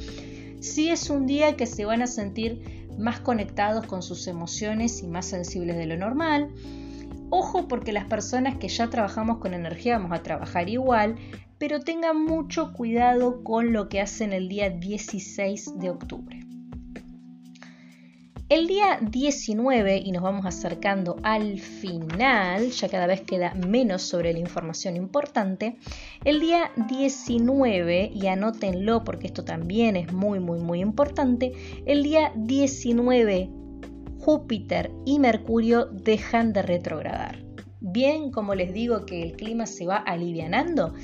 Sí 0.60 0.88
es 0.88 1.10
un 1.10 1.26
día 1.26 1.56
que 1.56 1.66
se 1.66 1.84
van 1.84 2.00
a 2.00 2.06
sentir 2.06 2.86
más 2.98 3.20
conectados 3.20 3.86
con 3.86 4.02
sus 4.02 4.26
emociones 4.26 5.02
y 5.02 5.06
más 5.06 5.26
sensibles 5.26 5.76
de 5.76 5.86
lo 5.86 5.96
normal. 5.98 6.48
Ojo 7.30 7.68
porque 7.68 7.92
las 7.92 8.06
personas 8.06 8.56
que 8.56 8.68
ya 8.68 8.88
trabajamos 8.88 9.38
con 9.38 9.52
energía 9.52 9.98
vamos 9.98 10.18
a 10.18 10.22
trabajar 10.22 10.70
igual, 10.70 11.16
pero 11.58 11.80
tengan 11.80 12.24
mucho 12.24 12.72
cuidado 12.72 13.42
con 13.42 13.72
lo 13.72 13.88
que 13.88 14.00
hacen 14.00 14.32
el 14.32 14.48
día 14.48 14.70
16 14.70 15.78
de 15.78 15.90
octubre. 15.90 16.40
El 18.48 18.66
día 18.66 18.98
19, 19.02 19.98
y 19.98 20.10
nos 20.10 20.22
vamos 20.22 20.46
acercando 20.46 21.16
al 21.22 21.58
final, 21.58 22.70
ya 22.70 22.88
cada 22.88 23.06
vez 23.06 23.20
queda 23.20 23.52
menos 23.52 24.00
sobre 24.00 24.32
la 24.32 24.38
información 24.38 24.96
importante, 24.96 25.76
el 26.24 26.40
día 26.40 26.70
19, 26.88 28.10
y 28.14 28.26
anótenlo 28.26 29.04
porque 29.04 29.26
esto 29.26 29.44
también 29.44 29.96
es 29.96 30.14
muy, 30.14 30.40
muy, 30.40 30.60
muy 30.60 30.80
importante, 30.80 31.52
el 31.84 32.02
día 32.02 32.32
19 32.36 33.50
Júpiter 34.18 34.92
y 35.04 35.18
Mercurio 35.18 35.84
dejan 35.84 36.54
de 36.54 36.62
retrogradar. 36.62 37.44
Bien, 37.80 38.30
como 38.30 38.54
les 38.54 38.72
digo 38.72 39.06
que 39.06 39.22
el 39.22 39.32
clima 39.32 39.66
se 39.66 39.86
va 39.86 39.96
alivianando, 39.96 40.94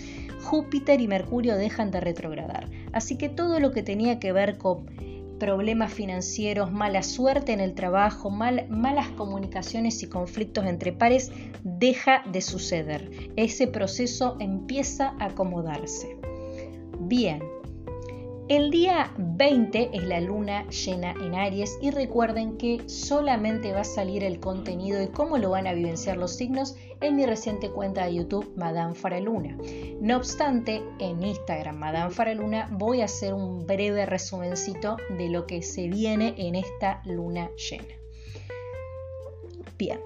Júpiter 0.45 1.01
y 1.01 1.09
Mercurio 1.09 1.57
dejan 1.57 1.91
de 1.91 2.01
retrogradar. 2.01 2.71
Así 2.93 3.17
que 3.19 3.29
todo 3.29 3.59
lo 3.59 3.73
que 3.73 3.83
tenía 3.83 4.21
que 4.21 4.33
ver 4.33 4.59
con 4.59 4.87
problemas 5.39 5.93
financieros, 5.93 6.71
mala 6.71 7.03
suerte 7.03 7.53
en 7.53 7.61
el 7.61 7.75
trabajo, 7.75 8.31
malas 8.31 9.09
comunicaciones 9.17 10.03
y 10.03 10.09
conflictos 10.09 10.67
entre 10.67 10.93
pares 10.93 11.33
deja 11.65 12.23
de 12.31 12.41
suceder. 12.41 13.11
Ese 13.37 13.67
proceso 13.67 14.37
empieza 14.39 15.15
a 15.19 15.27
acomodarse. 15.27 16.17
Bien, 17.01 17.43
el 18.49 18.71
día 18.71 19.11
20 19.17 19.91
es 19.95 20.05
la 20.05 20.21
luna 20.21 20.69
llena 20.69 21.13
en 21.13 21.35
Aries 21.35 21.79
y 21.81 21.91
recuerden 21.91 22.59
que 22.59 22.83
solamente 22.87 23.73
va 23.73 23.81
a 23.81 23.85
salir 23.85 24.23
el 24.23 24.39
contenido 24.39 25.03
y 25.03 25.09
cómo 25.09 25.39
lo 25.39 25.51
van 25.51 25.67
a 25.67 25.73
vivenciar 25.73 26.19
los 26.19 26.37
signos 26.37 26.77
en 27.01 27.17
mi 27.17 27.25
reciente 27.25 27.71
cuenta 27.71 28.05
de 28.05 28.17
YouTube 28.17 28.53
Madame 28.57 28.95
Faraluna. 28.95 29.57
No 30.01 30.19
obstante, 30.19 30.83
en 30.99 31.23
Instagram 31.23 31.77
Madame 31.77 32.11
Faraluna 32.11 32.69
voy 32.73 33.01
a 33.01 33.07
hacer 33.07 33.33
un 33.33 33.67
breve 33.67 34.05
resumencito 34.05 34.99
de 35.17 35.31
lo 35.31 35.47
que 35.47 35.63
se 35.63 35.89
viene 35.89 36.35
en 36.37 36.55
esta 36.55 37.01
luna 37.07 37.51
llena. 37.57 37.95
Bien. 39.79 40.01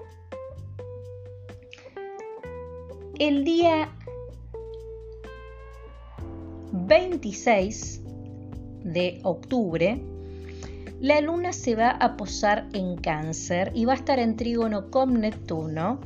El 3.17 3.43
día 3.43 3.93
26 6.71 7.98
de 8.93 9.19
octubre, 9.23 10.01
la 10.99 11.21
luna 11.21 11.53
se 11.53 11.75
va 11.75 11.91
a 11.91 12.17
posar 12.17 12.67
en 12.73 12.97
cáncer 12.97 13.71
y 13.73 13.85
va 13.85 13.93
a 13.93 13.95
estar 13.95 14.19
en 14.19 14.35
trígono 14.35 14.91
con 14.91 15.21
Neptuno 15.21 16.01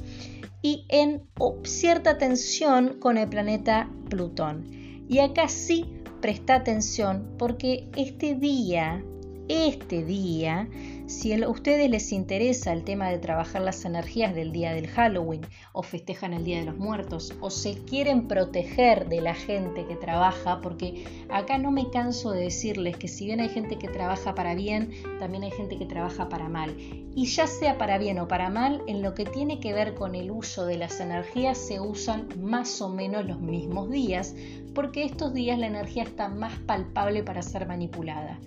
y 0.61 0.85
en 0.89 1.23
cierta 1.63 2.17
tensión 2.17 2.99
con 2.99 3.17
el 3.17 3.27
planeta 3.27 3.89
Plutón. 4.09 4.65
Y 5.09 5.19
acá 5.19 5.49
sí 5.49 5.85
presta 6.21 6.55
atención 6.55 7.27
porque 7.37 7.89
este 7.97 8.35
día, 8.35 9.03
este 9.49 10.03
día, 10.03 10.67
si 11.05 11.33
a 11.33 11.49
ustedes 11.49 11.89
les 11.89 12.11
interesa 12.11 12.71
el 12.71 12.83
tema 12.83 13.09
de 13.09 13.17
trabajar 13.17 13.61
las 13.61 13.83
energías 13.85 14.33
del 14.33 14.51
día 14.51 14.73
del 14.73 14.87
Halloween 14.87 15.41
o 15.73 15.83
festejan 15.83 16.33
el 16.33 16.45
Día 16.45 16.59
de 16.59 16.65
los 16.65 16.77
Muertos 16.77 17.33
o 17.41 17.49
se 17.49 17.75
quieren 17.83 18.27
proteger 18.27 19.09
de 19.09 19.21
la 19.21 19.33
gente 19.33 19.85
que 19.85 19.95
trabaja, 19.95 20.61
porque 20.61 21.05
acá 21.29 21.57
no 21.57 21.71
me 21.71 21.89
canso 21.89 22.31
de 22.31 22.43
decirles 22.43 22.97
que 22.97 23.07
si 23.07 23.25
bien 23.25 23.41
hay 23.41 23.49
gente 23.49 23.77
que 23.77 23.87
trabaja 23.87 24.33
para 24.33 24.55
bien, 24.55 24.91
también 25.19 25.43
hay 25.43 25.51
gente 25.51 25.77
que 25.77 25.85
trabaja 25.85 26.29
para 26.29 26.47
mal. 26.47 26.75
Y 27.15 27.25
ya 27.25 27.45
sea 27.45 27.77
para 27.77 27.97
bien 27.97 28.19
o 28.19 28.27
para 28.27 28.49
mal, 28.49 28.81
en 28.87 29.01
lo 29.01 29.13
que 29.13 29.25
tiene 29.25 29.59
que 29.59 29.73
ver 29.73 29.93
con 29.93 30.15
el 30.15 30.31
uso 30.31 30.65
de 30.65 30.77
las 30.77 30.99
energías 30.99 31.57
se 31.57 31.79
usan 31.79 32.29
más 32.41 32.81
o 32.81 32.89
menos 32.89 33.25
los 33.25 33.39
mismos 33.39 33.91
días, 33.91 34.35
porque 34.73 35.03
estos 35.03 35.33
días 35.33 35.59
la 35.59 35.67
energía 35.67 36.03
está 36.03 36.29
más 36.29 36.57
palpable 36.59 37.23
para 37.23 37.41
ser 37.41 37.67
manipulada. 37.67 38.39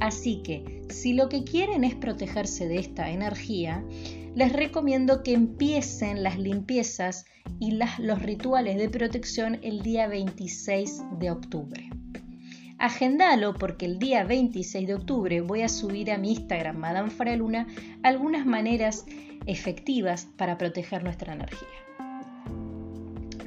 Así 0.00 0.42
que, 0.42 0.82
si 0.90 1.12
lo 1.12 1.28
que 1.28 1.44
quieren 1.44 1.84
es 1.84 1.94
protegerse 1.94 2.66
de 2.68 2.78
esta 2.78 3.10
energía, 3.10 3.84
les 4.34 4.52
recomiendo 4.52 5.22
que 5.22 5.34
empiecen 5.34 6.22
las 6.22 6.38
limpiezas 6.38 7.26
y 7.60 7.72
los 7.72 8.22
rituales 8.22 8.78
de 8.78 8.88
protección 8.88 9.58
el 9.62 9.82
día 9.82 10.08
26 10.08 11.02
de 11.18 11.30
octubre. 11.30 11.90
Agendalo 12.78 13.54
porque 13.54 13.86
el 13.86 13.98
día 13.98 14.24
26 14.24 14.88
de 14.88 14.94
octubre 14.94 15.40
voy 15.40 15.62
a 15.62 15.68
subir 15.68 16.10
a 16.10 16.18
mi 16.18 16.32
Instagram, 16.32 16.76
Madame 16.78 17.10
Faraluna, 17.10 17.68
algunas 18.02 18.44
maneras 18.44 19.06
efectivas 19.46 20.26
para 20.36 20.58
proteger 20.58 21.04
nuestra 21.04 21.34
energía. 21.34 21.68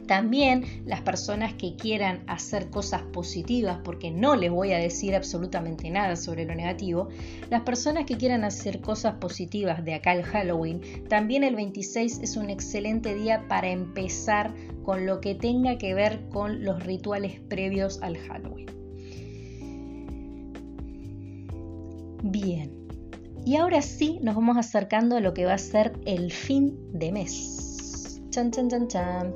También 0.08 0.84
las 0.86 1.02
personas 1.02 1.54
que 1.56 1.76
quieran 1.76 2.24
hacer 2.28 2.70
cosas 2.70 3.02
positivas, 3.02 3.80
porque 3.84 4.12
no 4.12 4.36
les 4.36 4.52
voy 4.52 4.72
a 4.72 4.78
decir 4.78 5.16
absolutamente 5.16 5.90
nada 5.90 6.16
sobre 6.16 6.46
lo 6.46 6.54
negativo, 6.54 7.10
las 7.50 7.62
personas 7.62 8.06
que 8.06 8.18
quieran 8.18 8.44
hacer 8.44 8.82
cosas 8.82 9.16
positivas 9.16 9.84
de 9.84 9.96
acá 9.96 10.12
al 10.12 10.24
Halloween, 10.24 10.82
también 11.10 11.44
el 11.44 11.56
26 11.56 12.20
es 12.22 12.38
un 12.38 12.50
excelente 12.50 13.16
día 13.16 13.48
para 13.48 13.70
empezar 13.70 14.54
con 14.84 15.06
lo 15.06 15.22
que 15.22 15.34
tenga 15.34 15.78
que 15.78 15.94
ver 15.94 16.28
con 16.30 16.64
los 16.64 16.84
rituales 16.84 17.40
previos 17.40 18.00
al 18.02 18.18
Halloween. 18.18 18.68
Bien, 22.24 22.86
y 23.46 23.58
ahora 23.58 23.82
sí 23.82 24.20
nos 24.24 24.36
vamos 24.36 24.58
acercando 24.58 25.18
a 25.18 25.20
lo 25.20 25.34
que 25.34 25.46
va 25.46 25.54
a 25.54 25.60
ser 25.60 25.94
el 26.06 26.32
fin 26.32 26.76
de 26.94 27.12
mes. 27.12 28.20
Chan, 28.32 28.52
chan, 28.52 28.70
chan, 28.70 28.88
chan. 28.88 29.34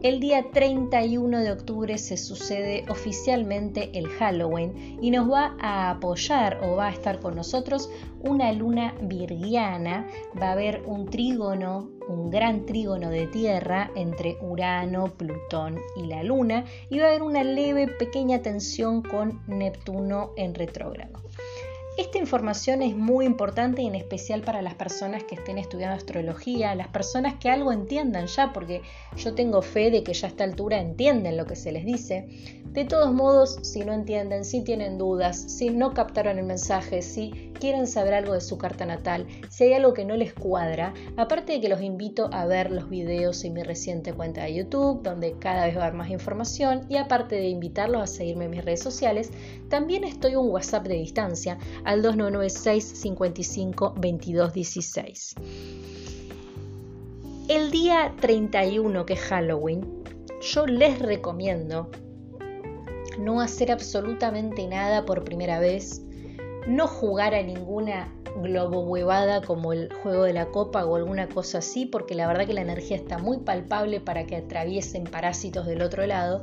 El 0.00 0.20
día 0.20 0.52
31 0.52 1.40
de 1.40 1.50
octubre 1.50 1.98
se 1.98 2.16
sucede 2.16 2.84
oficialmente 2.88 3.90
el 3.98 4.06
Halloween 4.06 4.96
y 5.02 5.10
nos 5.10 5.28
va 5.28 5.56
a 5.58 5.90
apoyar 5.90 6.60
o 6.62 6.76
va 6.76 6.86
a 6.86 6.92
estar 6.92 7.18
con 7.18 7.34
nosotros 7.34 7.90
una 8.20 8.52
luna 8.52 8.94
virgiana. 9.02 10.06
Va 10.40 10.50
a 10.50 10.52
haber 10.52 10.82
un 10.86 11.06
trígono, 11.10 11.90
un 12.08 12.30
gran 12.30 12.64
trígono 12.64 13.10
de 13.10 13.26
tierra 13.26 13.90
entre 13.96 14.38
Urano, 14.40 15.06
Plutón 15.16 15.80
y 15.96 16.06
la 16.06 16.22
luna 16.22 16.64
y 16.90 17.00
va 17.00 17.06
a 17.06 17.08
haber 17.08 17.22
una 17.22 17.42
leve 17.42 17.88
pequeña 17.88 18.40
tensión 18.40 19.02
con 19.02 19.42
Neptuno 19.48 20.30
en 20.36 20.54
retrógrado. 20.54 21.18
Esta 21.98 22.18
información 22.18 22.80
es 22.80 22.96
muy 22.96 23.26
importante 23.26 23.82
y 23.82 23.88
en 23.88 23.96
especial 23.96 24.42
para 24.42 24.62
las 24.62 24.74
personas 24.74 25.24
que 25.24 25.34
estén 25.34 25.58
estudiando 25.58 25.96
astrología, 25.96 26.76
las 26.76 26.86
personas 26.86 27.34
que 27.40 27.50
algo 27.50 27.72
entiendan 27.72 28.28
ya, 28.28 28.52
porque 28.52 28.82
yo 29.16 29.34
tengo 29.34 29.62
fe 29.62 29.90
de 29.90 30.04
que 30.04 30.14
ya 30.14 30.28
a 30.28 30.30
esta 30.30 30.44
altura 30.44 30.80
entienden 30.80 31.36
lo 31.36 31.44
que 31.44 31.56
se 31.56 31.72
les 31.72 31.84
dice. 31.84 32.28
De 32.66 32.84
todos 32.84 33.12
modos, 33.12 33.58
si 33.62 33.80
no 33.80 33.92
entienden, 33.92 34.44
si 34.44 34.62
tienen 34.62 34.96
dudas, 34.96 35.36
si 35.36 35.70
no 35.70 35.92
captaron 35.92 36.38
el 36.38 36.44
mensaje, 36.44 37.02
si 37.02 37.47
quieren 37.58 37.86
saber 37.86 38.14
algo 38.14 38.34
de 38.34 38.40
su 38.40 38.58
carta 38.58 38.86
natal, 38.86 39.26
si 39.50 39.64
hay 39.64 39.74
algo 39.74 39.94
que 39.94 40.04
no 40.04 40.16
les 40.16 40.32
cuadra, 40.32 40.94
aparte 41.16 41.52
de 41.52 41.60
que 41.60 41.68
los 41.68 41.82
invito 41.82 42.30
a 42.32 42.46
ver 42.46 42.70
los 42.70 42.88
videos 42.88 43.44
en 43.44 43.54
mi 43.54 43.62
reciente 43.62 44.12
cuenta 44.12 44.44
de 44.44 44.54
YouTube, 44.54 45.02
donde 45.02 45.34
cada 45.38 45.66
vez 45.66 45.76
va 45.76 45.82
a 45.82 45.86
haber 45.86 45.98
más 45.98 46.10
información, 46.10 46.86
y 46.88 46.96
aparte 46.96 47.36
de 47.36 47.48
invitarlos 47.48 48.02
a 48.02 48.06
seguirme 48.06 48.46
en 48.46 48.52
mis 48.52 48.64
redes 48.64 48.82
sociales, 48.82 49.30
también 49.68 50.04
estoy 50.04 50.36
un 50.36 50.50
WhatsApp 50.50 50.86
de 50.86 50.94
distancia 50.94 51.58
al 51.84 52.02
2996 52.02 52.84
55 52.84 53.94
22 53.98 54.52
16. 54.52 55.34
El 57.48 57.70
día 57.70 58.14
31, 58.20 59.06
que 59.06 59.14
es 59.14 59.20
Halloween, 59.20 60.04
yo 60.40 60.66
les 60.66 60.98
recomiendo 60.98 61.90
no 63.18 63.40
hacer 63.40 63.72
absolutamente 63.72 64.66
nada 64.66 65.04
por 65.04 65.24
primera 65.24 65.58
vez, 65.58 66.02
no 66.68 66.86
jugar 66.86 67.34
a 67.34 67.42
ninguna 67.42 68.12
globo 68.42 68.80
huevada 68.80 69.40
como 69.40 69.72
el 69.72 69.90
juego 69.90 70.24
de 70.24 70.34
la 70.34 70.46
copa 70.46 70.84
o 70.84 70.96
alguna 70.96 71.26
cosa 71.26 71.58
así, 71.58 71.86
porque 71.86 72.14
la 72.14 72.26
verdad 72.26 72.46
que 72.46 72.52
la 72.52 72.60
energía 72.60 72.96
está 72.98 73.16
muy 73.16 73.38
palpable 73.38 74.00
para 74.00 74.26
que 74.26 74.36
atraviesen 74.36 75.04
parásitos 75.04 75.66
del 75.66 75.82
otro 75.82 76.06
lado 76.06 76.42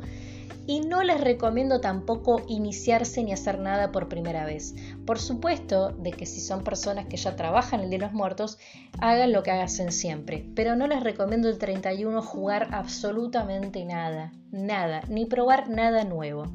y 0.66 0.80
no 0.80 1.04
les 1.04 1.22
recomiendo 1.22 1.80
tampoco 1.80 2.42
iniciarse 2.48 3.24
ni 3.24 3.34
hacer 3.34 3.60
nada 3.60 3.92
por 3.92 4.10
primera 4.10 4.46
vez. 4.46 4.74
Por 5.06 5.20
supuesto 5.20 5.90
de 5.90 6.12
que 6.12 6.26
si 6.26 6.42
son 6.42 6.64
personas 6.64 7.06
que 7.06 7.18
ya 7.18 7.36
trabajan 7.36 7.82
el 7.82 7.92
de 7.92 8.00
los 8.00 8.12
muertos, 8.12 8.58
hagan 9.00 9.32
lo 9.32 9.44
que 9.44 9.52
hacen 9.52 9.92
siempre, 9.92 10.50
pero 10.56 10.76
no 10.76 10.88
les 10.88 11.04
recomiendo 11.04 11.50
el 11.50 11.60
31 11.60 12.20
jugar 12.24 12.70
absolutamente 12.72 13.86
nada, 13.86 14.32
nada, 14.52 15.04
ni 15.08 15.26
probar 15.26 15.70
nada 15.70 16.04
nuevo. 16.04 16.48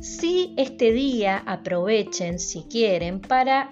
Si 0.00 0.54
este 0.58 0.92
día 0.92 1.42
aprovechen, 1.46 2.38
si 2.38 2.64
quieren, 2.64 3.20
para 3.20 3.70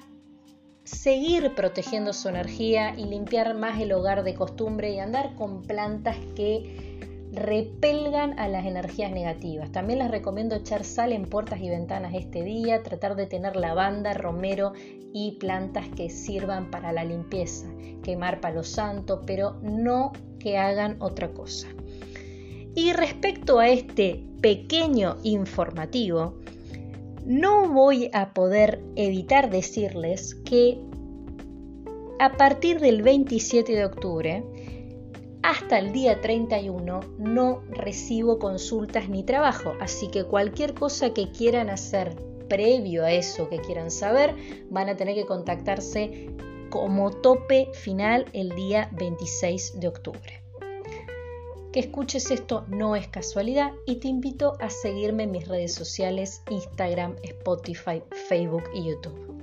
seguir 0.84 1.54
protegiendo 1.54 2.12
su 2.12 2.28
energía 2.28 2.94
y 2.96 3.04
limpiar 3.04 3.54
más 3.54 3.80
el 3.80 3.92
hogar 3.92 4.24
de 4.24 4.34
costumbre 4.34 4.92
y 4.92 4.98
andar 4.98 5.34
con 5.34 5.62
plantas 5.62 6.16
que 6.34 6.94
repelgan 7.32 8.38
a 8.38 8.48
las 8.48 8.64
energías 8.64 9.10
negativas. 9.10 9.70
También 9.72 9.98
les 9.98 10.10
recomiendo 10.10 10.54
echar 10.54 10.84
sal 10.84 11.12
en 11.12 11.24
puertas 11.26 11.60
y 11.60 11.68
ventanas 11.68 12.14
este 12.14 12.42
día, 12.42 12.82
tratar 12.82 13.16
de 13.16 13.26
tener 13.26 13.56
lavanda, 13.56 14.14
romero 14.14 14.72
y 15.12 15.32
plantas 15.32 15.88
que 15.90 16.08
sirvan 16.08 16.70
para 16.70 16.92
la 16.92 17.04
limpieza, 17.04 17.66
quemar 18.02 18.40
palo 18.40 18.62
santo, 18.62 19.22
pero 19.26 19.58
no 19.62 20.12
que 20.38 20.58
hagan 20.58 20.96
otra 21.00 21.32
cosa. 21.32 21.68
Y 22.74 22.92
respecto 22.92 23.60
a 23.60 23.68
este 23.68 24.24
pequeño 24.40 25.16
informativo, 25.22 26.34
no 27.24 27.68
voy 27.68 28.10
a 28.12 28.34
poder 28.34 28.82
evitar 28.96 29.50
decirles 29.50 30.34
que 30.44 30.78
a 32.18 32.36
partir 32.36 32.80
del 32.80 33.02
27 33.02 33.72
de 33.72 33.84
octubre 33.84 34.44
hasta 35.42 35.78
el 35.78 35.92
día 35.92 36.20
31 36.20 37.00
no 37.18 37.62
recibo 37.70 38.38
consultas 38.38 39.08
ni 39.08 39.22
trabajo, 39.22 39.74
así 39.80 40.08
que 40.08 40.24
cualquier 40.24 40.74
cosa 40.74 41.12
que 41.12 41.30
quieran 41.30 41.70
hacer 41.70 42.16
previo 42.48 43.04
a 43.04 43.12
eso 43.12 43.48
que 43.48 43.58
quieran 43.58 43.90
saber, 43.90 44.34
van 44.70 44.88
a 44.88 44.96
tener 44.96 45.14
que 45.14 45.26
contactarse 45.26 46.30
como 46.70 47.10
tope 47.10 47.68
final 47.72 48.26
el 48.32 48.50
día 48.50 48.90
26 48.92 49.80
de 49.80 49.88
octubre. 49.88 50.43
Que 51.74 51.80
escuches 51.80 52.30
esto 52.30 52.64
no 52.68 52.94
es 52.94 53.08
casualidad 53.08 53.72
y 53.84 53.96
te 53.96 54.06
invito 54.06 54.56
a 54.60 54.70
seguirme 54.70 55.24
en 55.24 55.32
mis 55.32 55.48
redes 55.48 55.74
sociales, 55.74 56.40
Instagram, 56.48 57.16
Spotify, 57.24 58.00
Facebook 58.28 58.62
y 58.72 58.84
YouTube. 58.84 59.42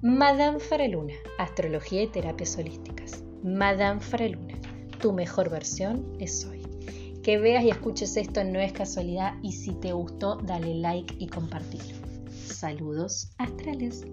Madame 0.00 0.58
Faraluna, 0.58 1.12
Astrología 1.36 2.02
y 2.02 2.06
Terapias 2.06 2.56
Holísticas. 2.56 3.22
Madame 3.44 4.00
Faraluna 4.00 4.58
tu 5.00 5.12
mejor 5.12 5.50
versión 5.50 6.16
es 6.18 6.46
hoy. 6.46 6.62
Que 7.22 7.36
veas 7.38 7.62
y 7.62 7.68
escuches 7.68 8.16
esto 8.16 8.42
no 8.42 8.58
es 8.58 8.72
casualidad 8.72 9.34
y 9.42 9.52
si 9.52 9.74
te 9.74 9.92
gustó 9.92 10.36
dale 10.36 10.74
like 10.76 11.14
y 11.18 11.26
compartirlo. 11.26 11.98
Saludos 12.46 13.32
astrales. 13.36 14.06